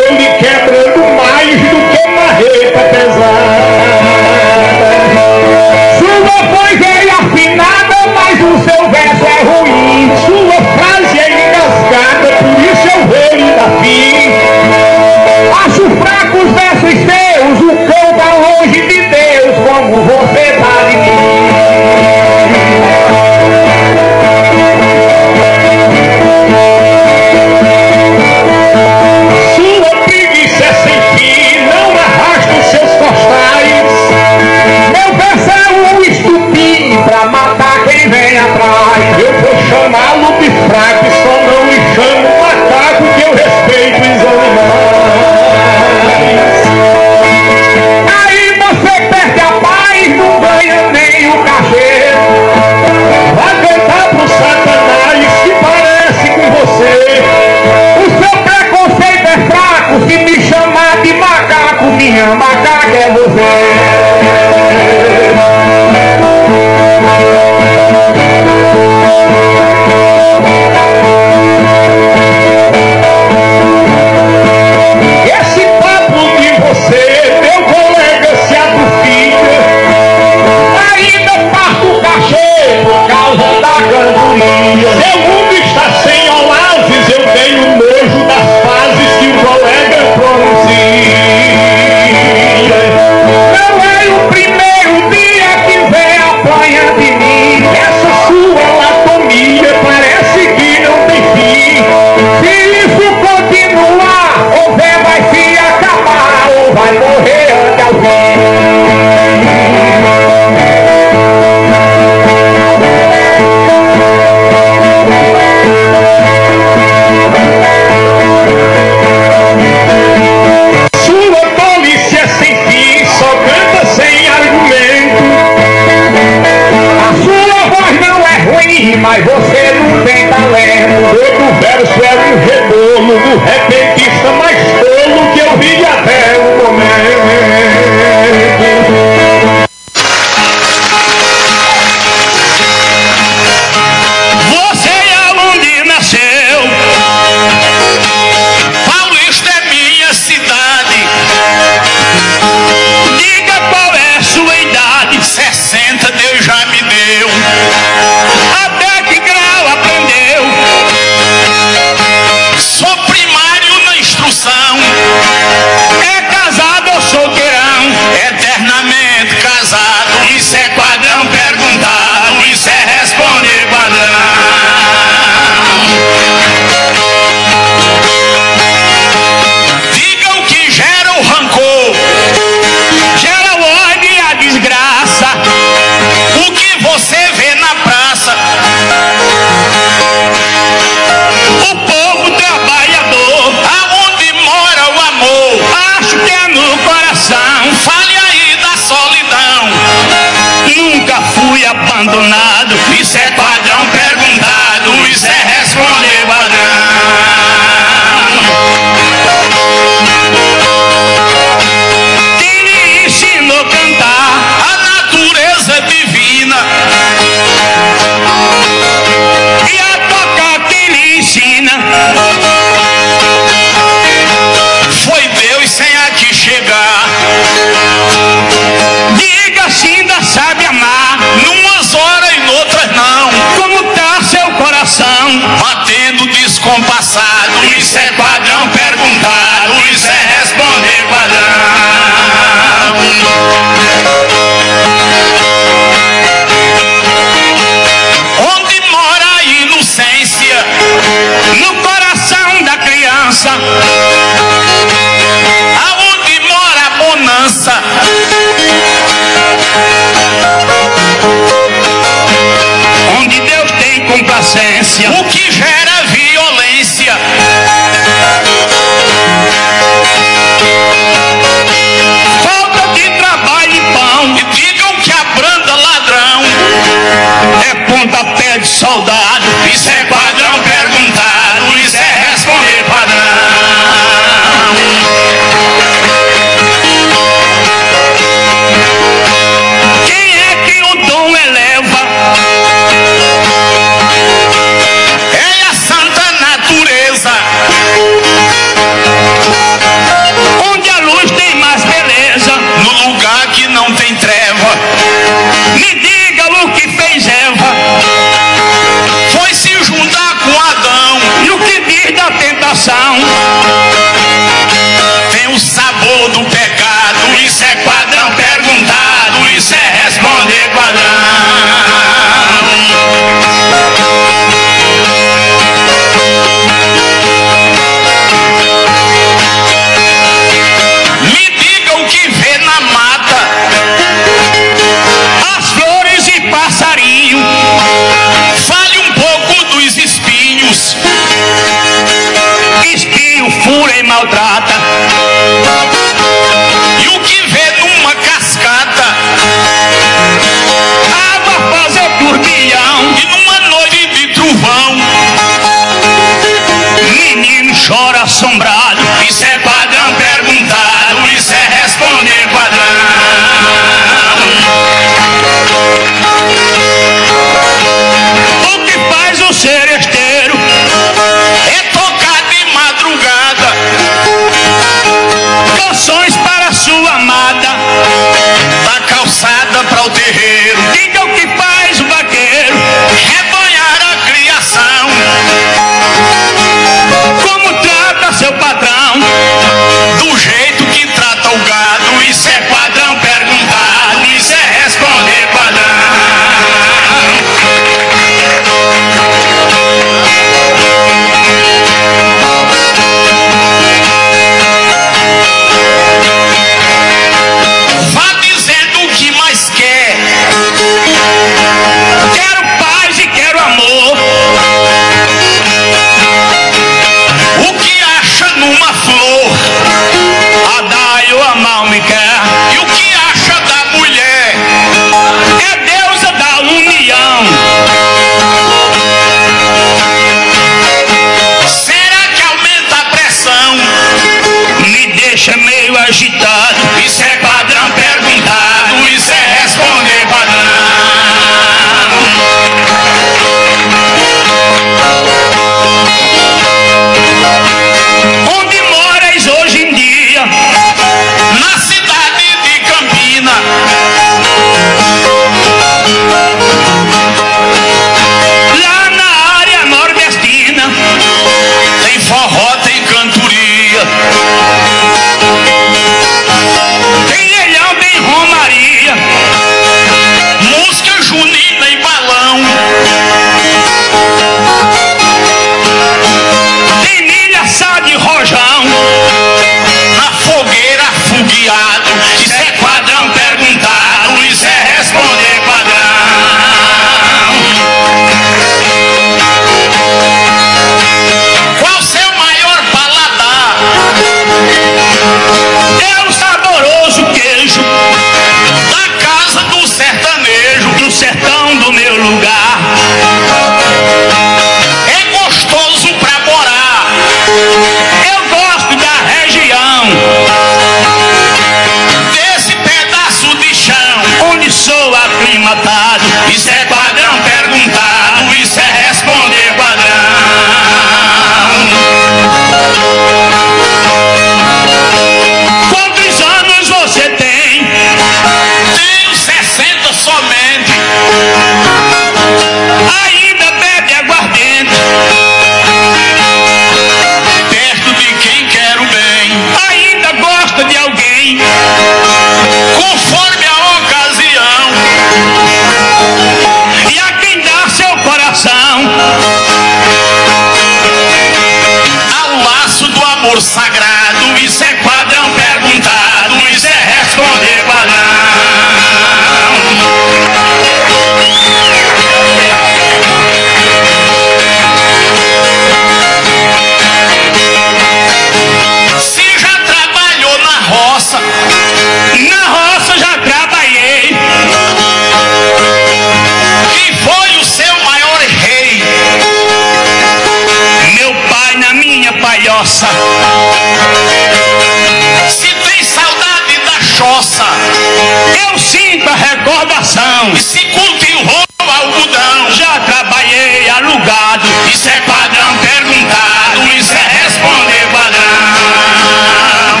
algodão. 590.40 590.56
Se 590.56 590.78
cultivou 590.86 591.64
algodão. 591.78 592.70
Já 592.72 593.00
trabalhei 593.00 593.88
alugado. 593.90 594.68
Isso 594.92 595.08
é 595.08 595.20
padrão 595.20 595.76
perguntado. 595.78 596.96
Isso 596.96 597.14
é 597.14 597.42
responder 597.42 598.06
padrão. 598.12 598.40
É. 598.46 600.00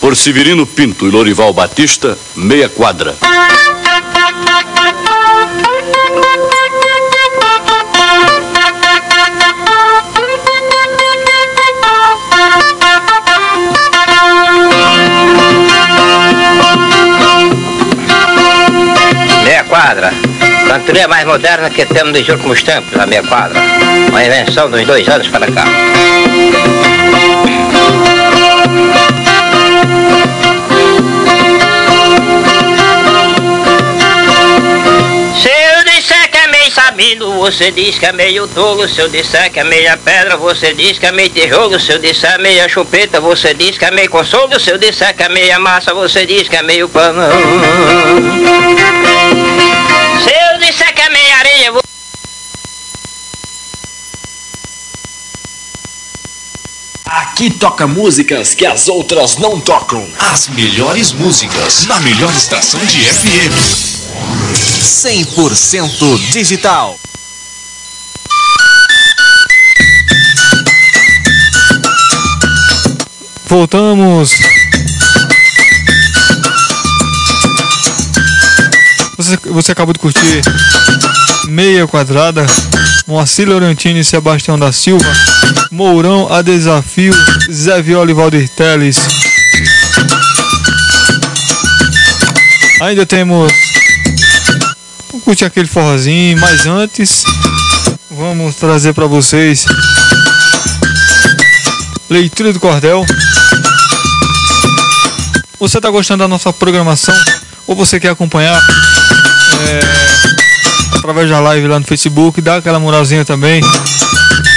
Por 0.00 0.16
Severino 0.16 0.64
Pinto 0.64 1.06
e 1.06 1.10
Lorival 1.10 1.52
Batista, 1.52 2.16
meia 2.34 2.68
quadra. 2.68 3.16
Cantoria 20.78 21.08
mais 21.08 21.26
moderna 21.26 21.68
que 21.70 21.84
temos 21.86 22.12
nos 22.12 22.28
últimos 22.28 22.62
tempos, 22.62 22.98
a 22.98 23.04
meia 23.04 23.22
quadra. 23.24 23.60
Uma 24.10 24.24
invenção 24.24 24.70
dos 24.70 24.86
dois 24.86 25.08
anos 25.08 25.26
para 25.26 25.50
cá. 25.50 25.64
Se 35.34 35.48
eu 35.48 35.84
disser 35.84 36.30
que 36.30 36.38
é 36.38 36.46
meio 36.46 36.70
sabido, 36.70 37.32
você 37.32 37.72
diz 37.72 37.98
que 37.98 38.06
é 38.06 38.12
meio 38.12 38.46
tolo. 38.46 38.88
Se 38.88 39.00
eu 39.00 39.08
disser 39.08 39.50
que 39.50 39.58
é 39.58 39.64
meia 39.64 39.96
pedra, 39.96 40.36
você 40.36 40.72
diz 40.74 40.96
que 40.96 41.06
é 41.06 41.12
meio 41.12 41.30
tijolo. 41.30 41.80
Se 41.80 41.92
eu 41.92 41.98
disser 41.98 42.38
meia 42.38 42.68
chupeta, 42.68 43.20
você 43.20 43.52
diz 43.52 43.76
que 43.76 43.84
é 43.84 43.90
meio 43.90 44.08
consolo. 44.08 44.60
Se 44.60 44.70
eu 44.70 44.78
disser 44.78 45.14
que 45.16 45.24
é 45.24 45.28
meia 45.28 45.58
massa, 45.58 45.92
você 45.92 46.24
diz 46.24 46.48
que 46.48 46.56
é 46.56 46.62
meio 46.62 46.88
pano. 46.88 47.22
Aqui 57.38 57.50
toca 57.50 57.86
músicas 57.86 58.52
que 58.52 58.66
as 58.66 58.88
outras 58.88 59.36
não 59.36 59.60
tocam. 59.60 60.04
As 60.18 60.48
melhores 60.48 61.12
músicas 61.12 61.86
na 61.86 62.00
melhor 62.00 62.34
estação 62.34 62.84
de 62.84 62.98
FM. 62.98 63.54
100% 64.82 66.18
digital. 66.32 66.98
Voltamos. 73.46 74.32
Você, 79.16 79.36
você 79.44 79.70
acabou 79.70 79.92
de 79.92 80.00
curtir 80.00 80.42
Meia 81.44 81.86
Quadrada, 81.86 82.44
Moacir 83.08 83.48
Laurentini 83.48 84.04
Sebastião 84.04 84.58
da 84.58 84.70
Silva, 84.70 85.10
Mourão 85.70 86.30
a 86.30 86.42
Desafio, 86.42 87.14
Zé 87.50 87.80
Viola 87.80 88.10
e 88.10 88.12
Valdir 88.12 88.46
Teles. 88.50 88.98
Ainda 92.82 93.06
temos. 93.06 93.50
Vamos 95.10 95.24
curtir 95.24 95.46
aquele 95.46 95.66
forrozinho, 95.66 96.38
mas 96.38 96.66
antes 96.66 97.24
vamos 98.10 98.56
trazer 98.56 98.92
para 98.92 99.06
vocês 99.06 99.64
leitura 102.10 102.52
do 102.52 102.60
cordel. 102.60 103.06
Você 105.58 105.78
está 105.78 105.88
gostando 105.88 106.24
da 106.24 106.28
nossa 106.28 106.52
programação 106.52 107.16
ou 107.66 107.74
você 107.74 107.98
quer 107.98 108.10
acompanhar 108.10 108.62
é, 109.66 110.27
através 111.08 111.30
da 111.30 111.40
live 111.40 111.66
lá 111.66 111.80
no 111.80 111.86
Facebook, 111.86 112.38
dá 112.42 112.56
aquela 112.56 112.78
moralzinha 112.78 113.24
também. 113.24 113.62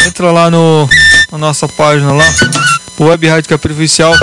Entra 0.06 0.34
lá 0.34 0.52
no, 0.52 0.86
na 1.32 1.38
nossa 1.38 1.66
página 1.66 2.12
lá, 2.12 2.26
Web 3.00 3.26
Rádio 3.30 3.48
Capri 3.48 3.72
Oficial. 3.72 4.14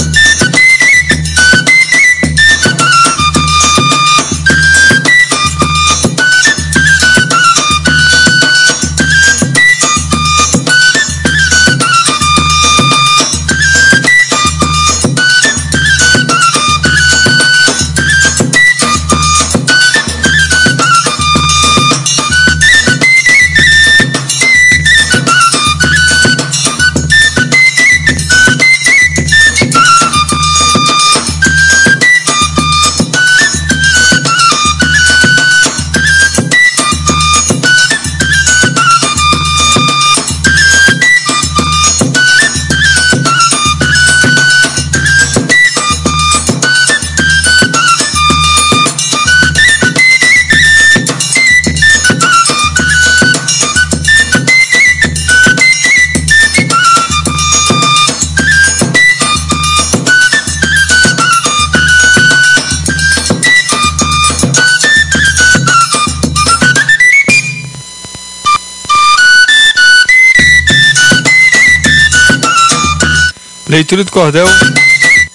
Leitura 73.69 74.03
do 74.03 74.11
Cordel, 74.11 74.49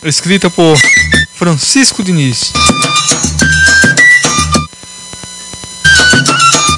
escrita 0.03 0.49
por 0.49 0.75
Francisco 1.35 2.03
Diniz. 2.03 2.51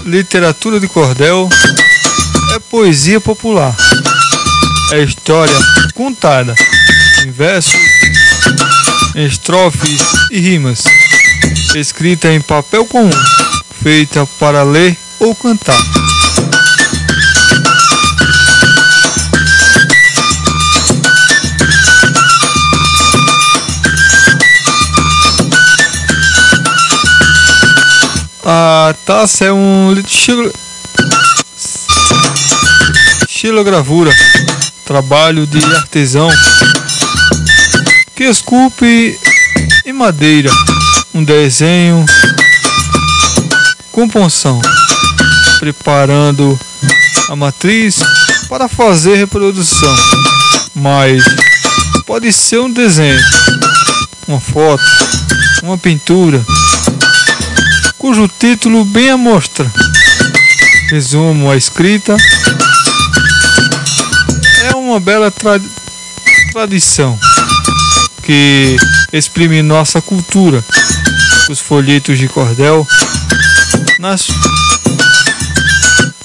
Literatura 0.04 0.82
de 0.82 0.90
cordel 0.90 1.48
é 2.54 2.60
poesia 2.60 3.22
popular. 3.22 3.74
É 4.92 5.02
história 5.02 5.58
contada 5.94 6.54
em 7.26 7.32
versos, 7.32 7.74
em 9.16 9.26
estrofes 9.26 10.02
e 10.32 10.40
rimas. 10.42 10.84
Escrita 11.74 12.34
em 12.34 12.42
papel 12.42 12.84
comum, 12.86 13.10
feita 13.82 14.26
para 14.40 14.62
ler 14.64 14.98
ou 15.22 15.34
cantar. 15.34 15.95
A 28.48 28.94
taça 29.08 29.46
é 29.46 29.52
um 29.52 29.92
estilo 29.94 30.54
estilogravura, 33.28 34.12
trabalho 34.86 35.48
de 35.48 35.58
artesão. 35.76 36.30
Que 38.16 38.26
esculpe 38.26 39.20
em 39.84 39.92
madeira. 39.92 40.52
Um 41.12 41.24
desenho 41.24 42.06
com 43.92 44.08
punção, 44.08 44.62
preparando 45.58 46.60
a 47.28 47.36
matriz 47.36 47.98
para 48.48 48.68
fazer 48.68 49.16
reprodução. 49.16 49.96
Mas 50.76 51.24
pode 52.06 52.32
ser 52.32 52.60
um 52.60 52.72
desenho, 52.72 53.20
uma 54.28 54.40
foto, 54.40 54.84
uma 55.64 55.80
pintura 55.80 56.46
cujo 58.06 58.28
título 58.28 58.86
bem 58.86 59.10
a 59.10 59.18
mostra. 59.18 59.66
Resumo 60.92 61.50
a 61.50 61.58
escrita. 61.58 62.16
É 64.70 64.76
uma 64.76 65.00
bela 65.00 65.32
tra 65.32 65.60
tradição 66.52 67.18
que 68.22 68.78
exprime 69.12 69.64
nossa 69.64 70.04
cultura. 70.04 70.64
Os 71.50 71.60
folhetos 71.60 72.20
de 72.20 72.28
cordel 72.28 72.86
nas, 73.98 74.28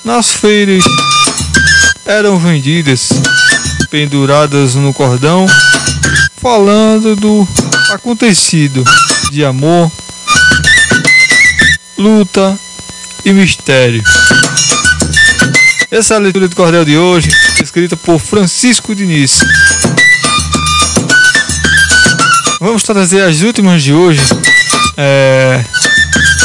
nas 0.05 0.28
feiras 0.28 0.85
eram 2.05 2.39
vendidas, 2.39 3.09
penduradas 3.89 4.74
no 4.74 4.93
cordão, 4.93 5.47
falando 6.37 7.16
do 7.16 7.49
acontecido 7.91 8.85
de 9.33 9.43
amor, 9.43 9.91
luta 12.01 12.59
e 13.26 13.32
mistério. 13.32 14.03
Essa 15.90 16.14
é 16.14 16.16
a 16.16 16.20
leitura 16.20 16.48
do 16.48 16.57
cordel 16.57 16.82
de 16.82 16.96
hoje, 16.96 17.28
escrita 17.62 17.94
por 17.94 18.18
Francisco 18.18 18.94
Diniz. 18.94 19.40
Vamos 22.59 22.82
trazer 22.82 23.22
as 23.22 23.42
últimas 23.42 23.82
de 23.82 23.92
hoje. 23.92 24.22
É, 24.96 25.62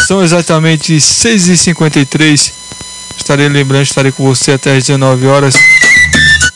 são 0.06 0.22
exatamente 0.22 0.97
6h53. 0.97 2.51
Estarei 3.18 3.47
lembrando, 3.47 3.84
estarei 3.84 4.12
com 4.12 4.26
você 4.26 4.51
até 4.51 4.76
as 4.76 4.84
19 4.84 5.26
horas. 5.26 5.56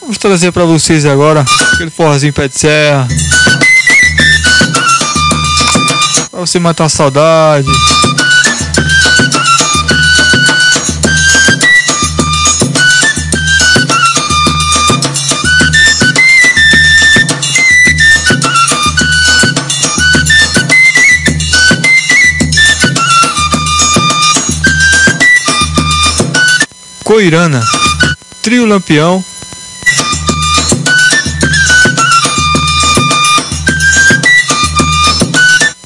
Vamos 0.01 0.17
trazer 0.17 0.51
para 0.51 0.65
vocês 0.65 1.05
agora 1.05 1.45
aquele 1.73 1.89
forrozinho 1.89 2.33
pé 2.33 2.49
de 2.49 2.59
serra. 2.59 3.07
Pra 6.29 6.41
você 6.41 6.59
matar 6.59 6.85
a 6.85 6.89
saudade. 6.89 7.67
Coirana, 27.19 27.61
Trio 28.41 28.65
Lampião, 28.65 29.21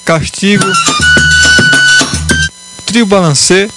Castigo, 0.05 0.63
Trio 2.85 3.07
Balancê, 3.07 3.67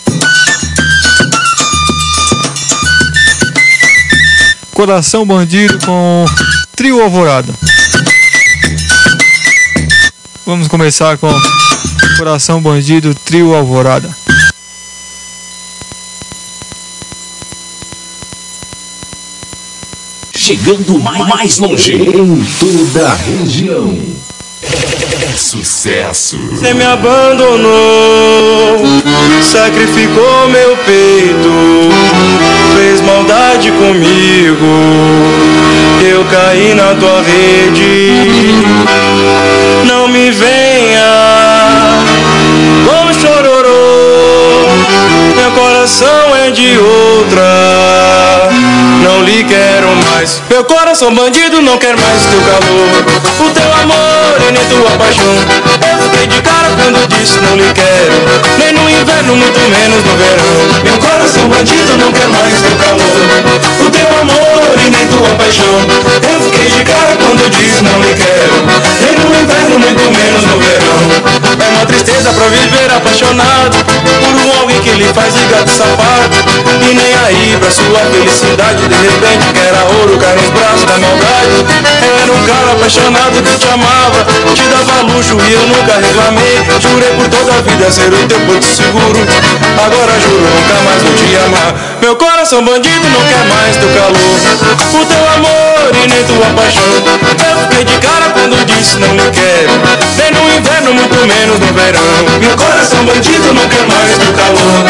Coração 4.74 5.24
Bandido 5.24 5.78
com 5.78 6.26
Trio 6.76 7.00
Alvorada. 7.00 7.54
Vamos 10.44 10.68
começar 10.68 11.16
com 11.16 11.32
Coração 12.18 12.60
Bandido, 12.60 13.14
Trio 13.14 13.54
Alvorada. 13.54 14.14
Chegando 20.46 20.96
mais, 21.00 21.26
mais 21.26 21.58
longe 21.58 21.96
em 21.96 22.44
toda 22.60 23.08
a 23.08 23.14
região. 23.16 23.98
É 24.62 25.36
sucesso. 25.36 26.38
Você 26.52 26.72
me 26.72 26.84
abandonou, 26.84 28.78
sacrificou 29.42 30.48
meu 30.48 30.76
peito, 30.76 31.50
fez 32.76 33.00
maldade 33.00 33.72
comigo. 33.72 34.66
Eu 36.08 36.24
caí 36.26 36.74
na 36.74 36.94
tua 36.94 37.22
rede. 37.22 38.12
Não 39.84 40.06
me 40.06 40.30
venha 40.30 41.45
coração 45.96 46.36
é 46.36 46.50
de 46.50 46.76
outra. 46.78 48.50
Não 49.02 49.22
lhe 49.24 49.42
quero 49.44 49.88
mais. 50.10 50.42
Meu 50.50 50.62
coração 50.64 51.14
bandido 51.14 51.62
não 51.62 51.78
quer 51.78 51.96
mais 51.96 52.26
teu 52.26 52.40
calor. 52.40 53.06
O 53.40 53.50
teu 53.50 53.72
amor 53.82 54.36
e 54.46 54.52
nem 54.52 54.64
tua 54.66 54.90
paixão. 54.98 55.24
Eu 55.24 56.02
fiquei 56.04 56.26
de 56.26 56.42
cara 56.42 56.68
quando 56.76 57.08
disse 57.08 57.38
não 57.40 57.56
lhe 57.56 57.72
quero. 57.72 58.12
Nem 58.58 58.74
no 58.74 58.90
inverno, 58.90 59.36
muito 59.36 59.60
menos 59.70 60.04
no 60.04 60.16
verão. 60.16 60.84
Meu 60.84 60.98
coração 60.98 61.48
bandido 61.48 61.96
não 61.96 62.12
quer 62.12 62.28
mais 62.28 62.60
teu 62.60 62.76
calor. 62.76 63.86
O 63.86 63.90
teu 63.90 64.08
amor 64.20 64.76
e 64.76 64.90
nem 64.90 65.06
tua 65.08 65.30
paixão. 65.36 65.80
Eu 66.30 66.42
fiquei 66.42 66.68
de 66.76 66.84
cara 66.84 67.16
quando 67.16 67.50
disse 67.50 67.82
não 67.82 67.98
lhe 68.02 68.12
quero. 68.12 68.52
Nem 69.00 69.16
no 69.16 69.32
inverno, 69.40 69.78
muito 69.78 70.04
menos 70.12 70.42
no 70.44 70.58
verão. 70.60 71.55
Tristeza 71.86 72.32
pra 72.32 72.48
viver 72.48 72.90
apaixonado 72.96 73.76
por 73.84 74.34
um 74.34 74.60
alguém 74.60 74.80
que 74.80 74.90
lhe 74.90 75.12
faz 75.12 75.34
ligar 75.34 75.64
de 75.64 75.70
sapato. 75.70 76.36
E 76.82 76.94
nem 76.94 77.14
aí 77.24 77.56
pra 77.58 77.70
sua 77.70 78.00
felicidade, 78.12 78.88
de 78.88 78.94
repente 78.94 79.52
quer 79.52 79.74
a 79.74 79.84
ouro, 79.84 80.18
cai 80.18 80.34
nos 80.36 80.50
braços 80.50 80.84
da 80.84 80.98
maldade. 80.98 82.05
Era 82.26 82.34
um 82.34 82.42
cara 82.42 82.72
apaixonado 82.72 83.40
que 83.40 83.56
te 83.56 83.68
amava, 83.68 84.26
te 84.52 84.62
dava 84.62 85.02
luxo 85.02 85.38
e 85.46 85.52
eu 85.52 85.62
nunca 85.68 85.94
reclamei. 85.94 86.58
Jurei 86.82 87.14
por 87.14 87.28
toda 87.28 87.54
a 87.54 87.62
vida 87.62 87.88
ser 87.88 88.12
o 88.12 88.26
teu 88.26 88.40
porto 88.40 88.64
seguro. 88.64 89.20
Agora 89.78 90.12
juro 90.18 90.42
nunca 90.42 90.74
mais 90.82 91.04
vou 91.04 91.14
te 91.14 91.36
amar. 91.36 91.72
Meu 92.00 92.16
coração 92.16 92.64
bandido 92.64 93.06
não 93.10 93.22
quer 93.30 93.46
mais 93.46 93.76
teu 93.76 93.88
calor. 93.94 94.38
O 94.90 95.06
teu 95.06 95.22
amor 95.36 95.94
e 95.94 96.08
nem 96.08 96.24
tua 96.24 96.46
paixão. 96.50 96.82
Eu 97.46 97.62
fiquei 97.62 97.84
de 97.84 97.98
cara 98.04 98.26
quando 98.34 98.58
disse 98.66 98.98
não 98.98 99.14
lhe 99.14 99.30
quero. 99.30 99.70
Nem 100.18 100.32
no 100.32 100.58
inverno, 100.58 100.94
muito 100.94 101.14
menos 101.26 101.60
no 101.60 101.72
verão. 101.78 102.40
Meu 102.40 102.56
coração 102.56 103.04
bandido 103.04 103.54
não 103.54 103.68
quer 103.68 103.86
mais 103.86 104.18
teu 104.18 104.32
calor. 104.34 104.82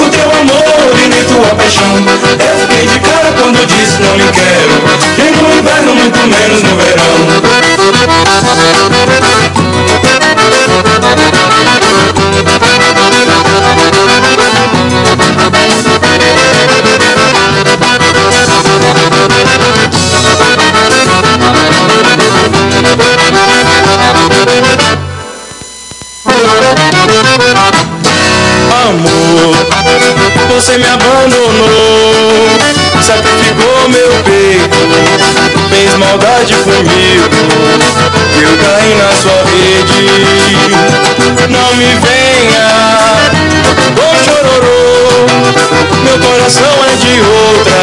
O 0.00 0.08
teu 0.08 0.24
amor 0.24 0.96
e 1.04 1.08
nem 1.08 1.24
tua 1.24 1.54
paixão. 1.54 2.00
Eu 2.00 2.60
fiquei 2.60 2.86
de 2.86 2.98
cara 3.00 3.30
quando 3.36 3.66
disse 3.66 4.00
não 4.00 4.16
lhe 4.16 4.32
quero. 4.32 4.88
Nem 5.18 5.32
no 5.32 5.58
inverno, 5.58 5.94
muito 5.94 6.18
menos 6.18 6.62
no 6.62 6.68
verão. 6.70 6.77
Você 30.58 30.76
me 30.76 30.84
abandonou, 30.86 32.48
sacrificou 33.00 33.88
meu 33.88 34.10
peito, 34.24 35.47
maldade 35.98 36.54
comigo, 36.54 37.28
eu 38.40 38.56
caí 38.58 38.94
na 38.94 39.12
sua 39.16 39.42
rede. 39.44 40.06
Não 41.50 41.74
me 41.74 41.86
venha, 41.86 42.68
ô 43.96 44.08
chororô, 44.24 45.26
meu 46.04 46.18
coração 46.18 46.72
é 46.84 46.96
de 46.96 47.20
outra, 47.20 47.82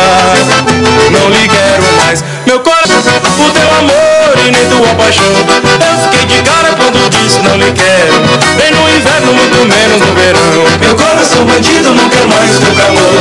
não 1.12 1.30
lhe 1.30 1.48
quero 1.48 1.84
mais. 2.04 2.24
Meu 2.46 2.60
coração, 2.62 3.02
o 3.40 3.50
teu 3.52 3.70
amor 3.80 4.34
e 4.40 4.52
nem 4.52 4.66
tua 4.70 4.96
paixão. 4.96 5.26
Eu 5.26 5.98
fiquei 6.04 6.26
de 6.26 6.42
cara 6.44 6.74
quando 6.76 7.10
disse 7.10 7.40
não 7.40 7.58
lhe 7.58 7.72
quero, 7.72 8.16
nem 8.58 8.72
no 8.72 8.84
inverno, 8.96 9.34
muito 9.34 9.60
menos 9.68 10.00
no 10.00 10.16
verão. 10.16 10.64
Meu 10.80 10.96
coração 10.96 11.46
bandido 11.46 11.94
não 11.94 12.08
quer 12.10 12.26
mais 12.28 12.52
teu 12.58 12.74
calor, 12.76 13.16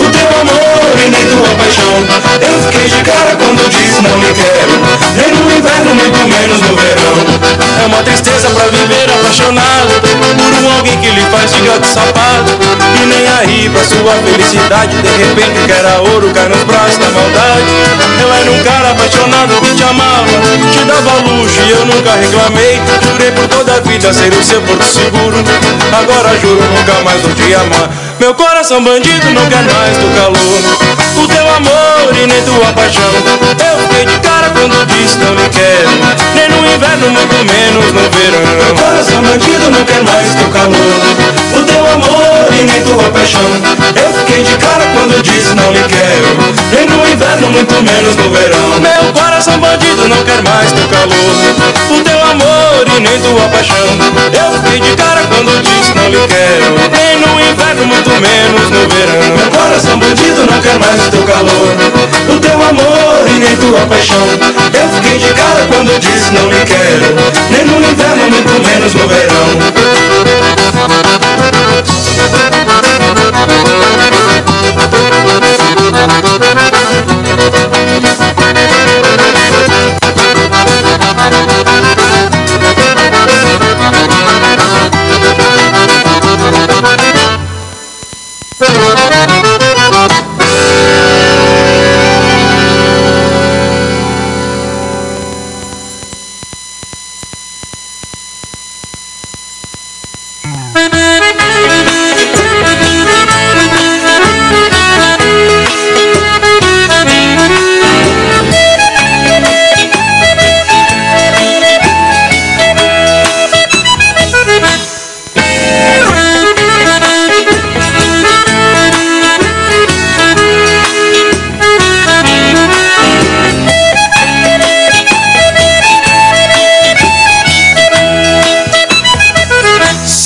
o 0.00 0.10
teu 0.10 0.28
amor 0.40 0.90
e 0.94 1.10
nem 1.10 1.26
tua 1.26 1.50
paixão. 1.58 1.92
Eu 2.40 2.54
fiquei 2.70 2.88
de 2.88 3.02
cara 3.02 3.36
quando 3.36 3.68
disse 3.68 4.00
não 4.02 4.16
lhe 4.18 4.32
quero, 4.32 4.74
nem 5.16 5.30
no 5.34 5.50
inverno, 5.50 5.94
muito 5.94 6.22
menos 6.28 6.60
no 6.62 6.76
verão. 6.76 7.18
É 7.82 7.86
uma 7.86 8.02
tristeza 8.02 8.48
pra 8.50 8.66
viver 8.66 9.10
apaixonado 9.10 10.00
por 10.00 10.52
um 10.62 10.76
alguém 10.76 10.98
que 11.00 11.10
lhe 11.10 11.22
faz 11.30 11.50
de 11.52 11.60
gato 11.62 11.86
sapato. 11.86 12.52
E 13.00 13.06
nem 13.06 13.26
aí 13.38 13.70
pra 13.70 13.82
sua 13.82 14.14
felicidade, 14.22 15.02
de 15.02 15.08
repente 15.08 15.66
quer 15.66 15.84
a 15.84 16.00
ouro, 16.00 16.30
cai 16.32 16.48
nos 16.48 16.62
braços 16.64 16.98
da. 16.98 17.27
E 21.68 21.70
eu 21.70 21.84
nunca 21.84 22.12
reclamei. 22.12 22.80
Jurei 23.02 23.30
por 23.32 23.46
toda 23.48 23.74
a 23.74 23.80
vida 23.80 24.12
ser 24.12 24.32
o 24.32 24.42
seu 24.42 24.60
porto 24.62 24.84
seguro. 24.84 25.36
Agora 25.92 26.36
juro 26.40 26.62
nunca 26.64 26.94
mais 27.04 27.20
vou 27.20 27.34
te 27.34 27.54
amar. 27.54 27.90
Meu 28.18 28.34
coração 28.34 28.82
bandido 28.82 29.30
não 29.30 29.46
quer 29.46 29.62
mais 29.62 29.96
do 29.98 30.08
calor. 30.16 30.60
O 31.22 31.28
teu 31.28 31.46
amor 31.54 32.16
e 32.16 32.26
nem 32.26 32.42
tua 32.42 32.72
paixão. 32.72 33.12
Eu 33.12 33.78
fiquei 33.82 34.06
de 34.06 34.18
cara 34.20 34.50
quando 34.50 34.86
disse 34.86 35.18
não 35.18 35.34
lhe 35.34 35.48
quero. 35.50 35.90
Nem 36.34 36.48
no 36.48 36.74
inverno, 36.74 37.10
muito 37.10 37.36
menos 37.44 37.92
no 37.92 38.04
verão. 38.16 38.64
Meu 38.64 38.74
coração 38.74 39.22
bandido 39.22 39.70
não 39.70 39.84
quer 39.84 40.02
mais 40.02 40.34
teu 40.34 40.48
calor. 40.48 40.98
O 41.54 41.62
teu 41.64 41.86
amor 41.86 42.48
e 42.50 42.64
nem 42.64 42.82
tua 42.82 43.10
paixão. 43.10 43.44
Eu 43.94 44.12
fiquei 44.18 44.42
de 44.42 44.56
cara 44.56 44.84
quando 44.94 45.22
disse 45.22 45.54
não 45.54 45.70
lhe 45.72 45.84
quero. 45.84 46.28
Nem 46.72 46.86
no 46.86 47.06
inverno, 47.06 47.50
muito 47.50 47.74
menos 47.82 48.16
no 48.16 48.30
verão. 48.30 48.80
Meu 48.80 49.12
coração 49.38 49.60
bandido 49.60 50.08
não 50.08 50.24
quer 50.24 50.42
mais 50.42 50.72
teu 50.72 50.88
calor. 50.88 51.14
O 51.96 52.02
teu 52.02 52.20
amor 52.24 52.84
e 52.96 53.00
nem 53.00 53.20
tua 53.20 53.48
paixão. 53.48 53.76
Eu 54.32 54.50
fiquei 54.58 54.80
de 54.80 54.96
cara 54.96 55.20
quando 55.28 55.62
disse 55.62 55.94
não 55.94 56.08
lhe 56.10 56.26
quero. 56.26 56.74
Nem 56.90 57.20
no 57.20 57.40
inverno, 57.40 57.86
muito 57.86 58.10
menos 58.10 58.68
no 58.68 58.88
verão. 58.88 59.36
Meu 59.36 59.48
coração 59.48 59.96
bandido 59.96 60.44
não 60.44 60.60
quer 60.60 60.76
mais 60.80 61.08
teu 61.10 61.22
calor. 61.22 61.76
O 62.34 62.40
teu 62.40 62.54
amor 62.54 63.28
e 63.28 63.38
nem 63.38 63.56
tua 63.58 63.86
paixão. 63.86 64.26
Eu 64.74 64.88
fiquei 64.96 65.18
de 65.18 65.32
cara 65.32 65.68
quando 65.68 65.96
disse 66.00 66.32
não 66.32 66.48
lhe 66.50 66.64
quero. 66.64 67.14
Nem 67.50 67.64
no 67.64 67.78
inverno, 67.78 68.30
muito 68.30 68.60
menos 68.60 68.92
no 68.92 69.06
verão. 69.06 69.68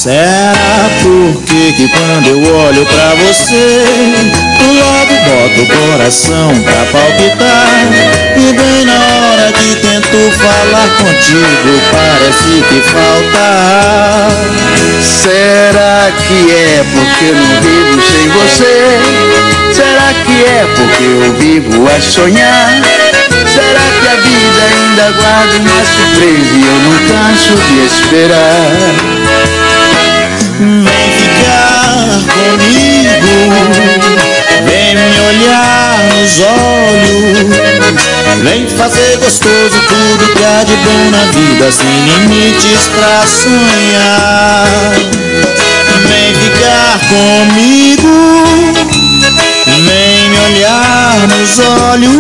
Será 0.03 0.91
porque 1.01 1.73
que 1.75 1.89
quando 1.89 2.27
eu 2.27 2.57
olho 2.57 2.85
pra 2.87 3.15
você 3.15 3.85
Logo 4.75 5.15
boto 5.15 5.63
o 5.63 5.67
coração 5.79 6.51
pra 6.65 6.85
palpitar 6.91 7.87
E 8.37 8.53
bem 8.53 8.85
na 8.85 8.95
hora 8.95 9.53
que 9.53 9.77
tento 9.77 10.33
falar 10.39 10.89
contigo 10.99 11.81
Parece 11.93 12.65
que 12.69 12.83
falta. 12.91 14.27
Será 15.01 16.11
que 16.27 16.51
é 16.51 16.85
porque 16.93 17.25
eu 17.27 17.37
não 17.37 17.61
vivo 17.63 18.03
sem 18.03 18.29
você? 18.29 19.01
Será 19.73 20.13
que 20.27 20.45
é 20.45 20.67
porque 20.75 21.05
eu 21.05 21.33
vivo 21.35 21.87
a 21.87 22.01
sonhar? 22.01 22.83
Será 23.47 23.87
que 24.01 24.09
a 24.09 24.17
vida 24.21 24.63
ainda 24.67 25.13
guarda 25.13 25.59
uma 25.59 25.85
surpresa 25.85 26.57
e 26.57 26.67
eu 26.67 26.79
não 26.81 26.97
canso 27.07 27.55
de 27.69 27.87
esperar? 27.87 29.12
Vem 34.67 34.95
me 34.97 35.21
olhar 35.21 35.99
nos 36.15 36.41
olhos 36.41 37.49
Vem 38.43 38.69
fazer 38.69 39.19
gostoso 39.19 39.81
tudo 39.89 40.33
que 40.35 40.45
há 40.45 40.65
de 40.65 40.77
bom 40.77 41.11
na 41.11 41.25
vida 41.33 41.71
Sem 41.71 41.87
limites 42.05 42.89
pra 42.89 43.27
sonhar. 43.27 44.67
Vem 46.09 46.35
ficar 46.35 46.99
comigo 47.09 48.13
Vem 49.67 50.31
me 50.31 50.39
olhar 50.39 51.29
nos 51.29 51.59
olhos 51.59 52.13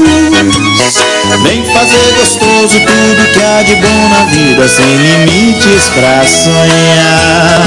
Vem 1.43 1.65
fazer 1.65 2.13
gostoso 2.19 2.79
tudo 2.81 3.33
que 3.33 3.43
há 3.43 3.63
de 3.63 3.75
bom 3.77 4.09
na 4.09 4.25
vida 4.27 4.69
Sem 4.69 4.97
limites 4.97 5.89
pra 5.91 6.25
sonhar 6.27 7.63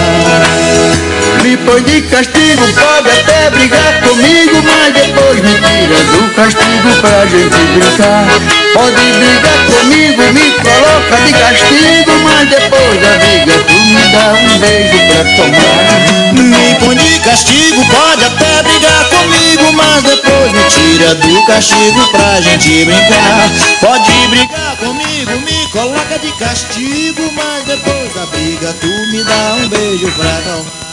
Me 1.45 1.55
põe 1.57 1.83
de 1.83 2.01
castigo, 2.01 2.63
pode 2.73 3.19
até 3.19 3.51
brigar 3.51 4.01
comigo 4.01 4.63
Mas 4.63 4.93
depois 4.95 5.39
me 5.43 5.53
tira 5.53 6.03
do 6.05 6.33
castigo 6.33 7.01
pra 7.01 7.23
gente 7.27 7.55
brincar. 7.77 8.25
Pode 8.73 8.95
brigar 8.95 9.65
comigo, 9.67 10.23
me 10.33 10.51
coloca 10.53 11.21
de 11.23 11.33
castigo 11.33 12.11
Mas 12.23 12.49
depois 12.49 12.99
da 12.99 13.17
briga 13.19 13.63
tu 13.63 13.73
me 13.73 14.11
dá 14.11 14.33
um 14.33 14.57
beijo 14.57 14.97
pra 15.05 15.23
tomar. 15.35 16.33
Me 16.33 16.75
põe 16.79 16.97
de 16.97 17.19
castigo, 17.19 17.85
pode 17.93 18.25
até 18.25 18.63
brigar 18.63 19.05
comigo 19.09 19.71
Mas 19.73 20.01
depois 20.01 20.51
me 20.51 20.63
tira 20.63 21.13
do 21.13 21.45
castigo 21.45 22.07
pra 22.07 22.41
gente 22.41 22.85
brincar. 22.85 23.51
Pode 23.81 24.27
brigar 24.29 24.77
comigo, 24.77 25.39
me 25.41 25.69
coloca 25.69 26.17
de 26.17 26.31
castigo 26.39 27.31
Mas 27.35 27.63
depois 27.65 28.11
da 28.15 28.25
briga 28.25 28.73
tu 28.81 28.87
me 28.87 29.23
dá 29.23 29.57
um 29.59 29.69
beijo 29.69 30.11
pra 30.13 30.41
tomar 30.41 30.84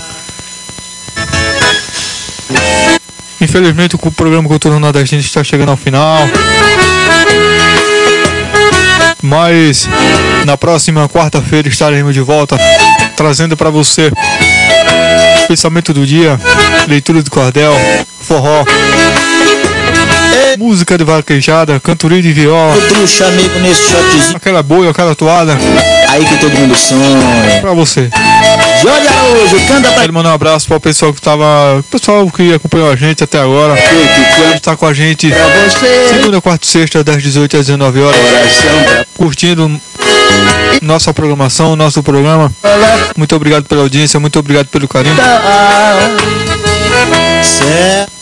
Infelizmente 3.53 3.97
o 3.97 4.11
programa 4.11 4.49
Cultura 4.49 4.79
Nordestina 4.79 5.21
está 5.21 5.45
chegando 5.45 5.69
ao 5.69 5.77
final. 5.77 6.27
Mas 9.21 9.87
na 10.47 10.57
próxima 10.57 11.07
quarta-feira 11.07 11.69
estaremos 11.69 12.15
de 12.15 12.23
volta 12.23 12.57
trazendo 13.15 13.55
para 13.55 13.69
você 13.69 14.11
pensamento 15.47 15.93
do 15.93 16.07
dia, 16.07 16.41
leitura 16.89 17.23
de 17.23 17.29
cordel, 17.29 17.75
forró, 18.23 18.65
música 20.57 20.97
de 20.97 21.05
vaquejada, 21.05 21.79
cantoria 21.79 22.23
de 22.23 22.33
viola, 22.33 22.75
aquela 24.35 24.63
boia, 24.63 24.89
aquela 24.89 25.15
toada 25.15 25.59
Aí 26.13 26.27
que 26.27 26.37
todo 26.39 26.53
mundo 26.59 26.75
sonha. 26.77 27.61
Para 27.61 27.73
você. 27.73 28.11
Jorge 28.83 29.09
Araújo, 29.09 29.67
canta 29.67 29.91
pra 29.93 30.03
Quero 30.03 30.13
mandar 30.13 30.31
um 30.31 30.35
abraço 30.35 30.67
para 30.67 30.77
o 30.77 30.81
pessoal 30.81 31.15
que 31.15 31.23
tava, 31.23 31.79
o 31.79 31.83
pessoal 31.85 32.31
que 32.31 32.53
acompanhou 32.53 32.91
a 32.91 32.97
gente 32.97 33.25
até 33.25 33.39
agora, 33.41 33.75
que 33.77 34.57
está 34.57 34.77
com 34.77 34.85
a 34.85 34.93
gente 34.93 35.33
segunda, 36.09 36.41
quarta 36.41 36.67
e 36.67 36.69
sexta 36.69 37.03
das 37.03 37.23
18 37.23 37.57
às 37.57 37.67
19 37.67 38.03
horas, 38.03 38.21
curtindo 39.17 39.81
nossa 40.83 41.15
programação, 41.15 41.75
nosso 41.77 42.03
programa. 42.03 42.53
Muito 43.17 43.35
obrigado 43.35 43.65
pela 43.65 43.83
audiência, 43.83 44.21
muito 44.21 44.39
obrigado 44.39 44.67
pelo 44.67 44.87
carinho. 44.87 45.17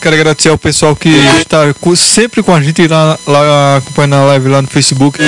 Quero 0.01 0.15
agradecer 0.15 0.49
ao 0.49 0.57
pessoal 0.57 0.95
que 0.95 1.09
está 1.39 1.59
sempre 1.95 2.41
com 2.41 2.53
a 2.53 2.61
gente 2.61 2.87
lá, 2.87 3.19
lá 3.27 3.77
acompanhando 3.77 4.15
a 4.15 4.25
live 4.25 4.49
lá 4.49 4.61
no 4.61 4.67
Facebook. 4.67 5.19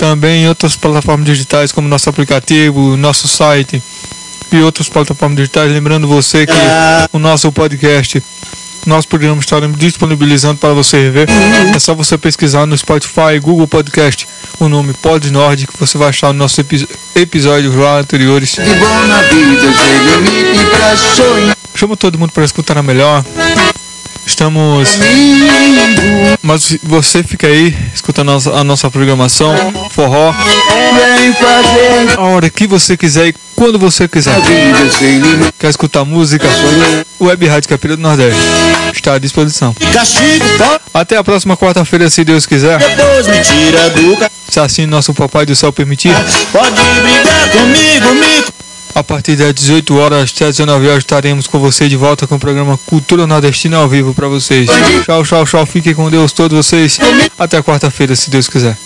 Também 0.00 0.44
em 0.44 0.48
outras 0.48 0.76
plataformas 0.76 1.26
digitais 1.26 1.72
como 1.72 1.88
nosso 1.88 2.08
aplicativo, 2.10 2.96
nosso 2.96 3.26
site 3.26 3.82
e 4.52 4.58
outras 4.58 4.88
plataformas 4.88 5.36
digitais. 5.36 5.72
Lembrando 5.72 6.06
você 6.06 6.46
que 6.46 6.52
o 7.12 7.18
nosso 7.18 7.50
podcast, 7.50 8.22
nosso 8.86 9.06
programa 9.08 9.40
estaremos 9.40 9.78
disponibilizando 9.78 10.56
para 10.58 10.72
você 10.74 11.10
ver. 11.10 11.28
É 11.74 11.78
só 11.78 11.94
você 11.94 12.16
pesquisar 12.16 12.66
no 12.66 12.76
Spotify, 12.76 13.38
Google 13.40 13.66
Podcast, 13.68 14.26
o 14.58 14.68
nome 14.68 14.92
Pod 14.94 15.30
Nord, 15.30 15.66
que 15.66 15.78
você 15.78 15.98
vai 15.98 16.08
achar 16.08 16.30
os 16.30 16.36
nossos 16.36 16.58
epi- 16.58 16.88
episódios 17.14 17.74
lá 17.74 17.98
anteriores. 17.98 18.56
Na 18.56 19.22
vida, 19.22 19.66
Chama 21.74 21.96
todo 21.96 22.18
mundo 22.18 22.32
para 22.32 22.44
escutar 22.44 22.76
a 22.78 22.82
melhor. 22.82 23.24
Estamos. 24.28 24.98
Mas 26.42 26.76
você 26.82 27.22
fica 27.22 27.46
aí 27.46 27.74
escutando 27.94 28.30
a 28.54 28.62
nossa, 28.62 28.90
programação, 28.90 29.54
forró, 29.90 30.34
a 32.14 32.20
hora 32.20 32.50
que 32.50 32.66
você 32.66 32.94
quiser 32.94 33.28
e 33.28 33.34
quando 33.56 33.78
você 33.78 34.06
quiser. 34.06 34.36
Quer 35.58 35.70
escutar 35.70 36.04
música? 36.04 36.46
Web 37.18 37.46
Rádio 37.46 37.70
Capira 37.70 37.96
do 37.96 38.02
Nordeste 38.02 38.38
está 38.94 39.14
à 39.14 39.18
disposição. 39.18 39.74
Até 40.92 41.16
a 41.16 41.24
próxima 41.24 41.56
quarta-feira, 41.56 42.10
se 42.10 42.22
Deus 42.22 42.44
quiser. 42.44 42.78
Se 44.50 44.60
assim 44.60 44.84
nosso 44.84 45.14
Papai 45.14 45.46
do 45.46 45.56
Céu 45.56 45.72
permitir. 45.72 46.14
Pode 46.52 46.70
brigar 46.70 47.50
comigo, 47.50 48.14
me 48.14 48.57
A 48.94 49.04
partir 49.04 49.36
das 49.36 49.54
18 49.54 49.96
horas 49.96 50.32
até 50.34 50.46
19 50.46 50.88
horas 50.88 50.98
estaremos 50.98 51.46
com 51.46 51.58
você 51.58 51.88
de 51.88 51.96
volta 51.96 52.26
com 52.26 52.34
o 52.34 52.38
programa 52.38 52.78
Cultura 52.86 53.26
Nordestina 53.26 53.76
ao 53.76 53.88
vivo 53.88 54.12
para 54.12 54.28
vocês. 54.28 54.68
Tchau, 55.04 55.24
tchau, 55.24 55.44
tchau. 55.46 55.66
Fiquem 55.66 55.94
com 55.94 56.10
Deus 56.10 56.32
todos 56.32 56.56
vocês. 56.56 56.98
Até 57.38 57.62
quarta-feira, 57.62 58.16
se 58.16 58.28
Deus 58.30 58.48
quiser. 58.48 58.76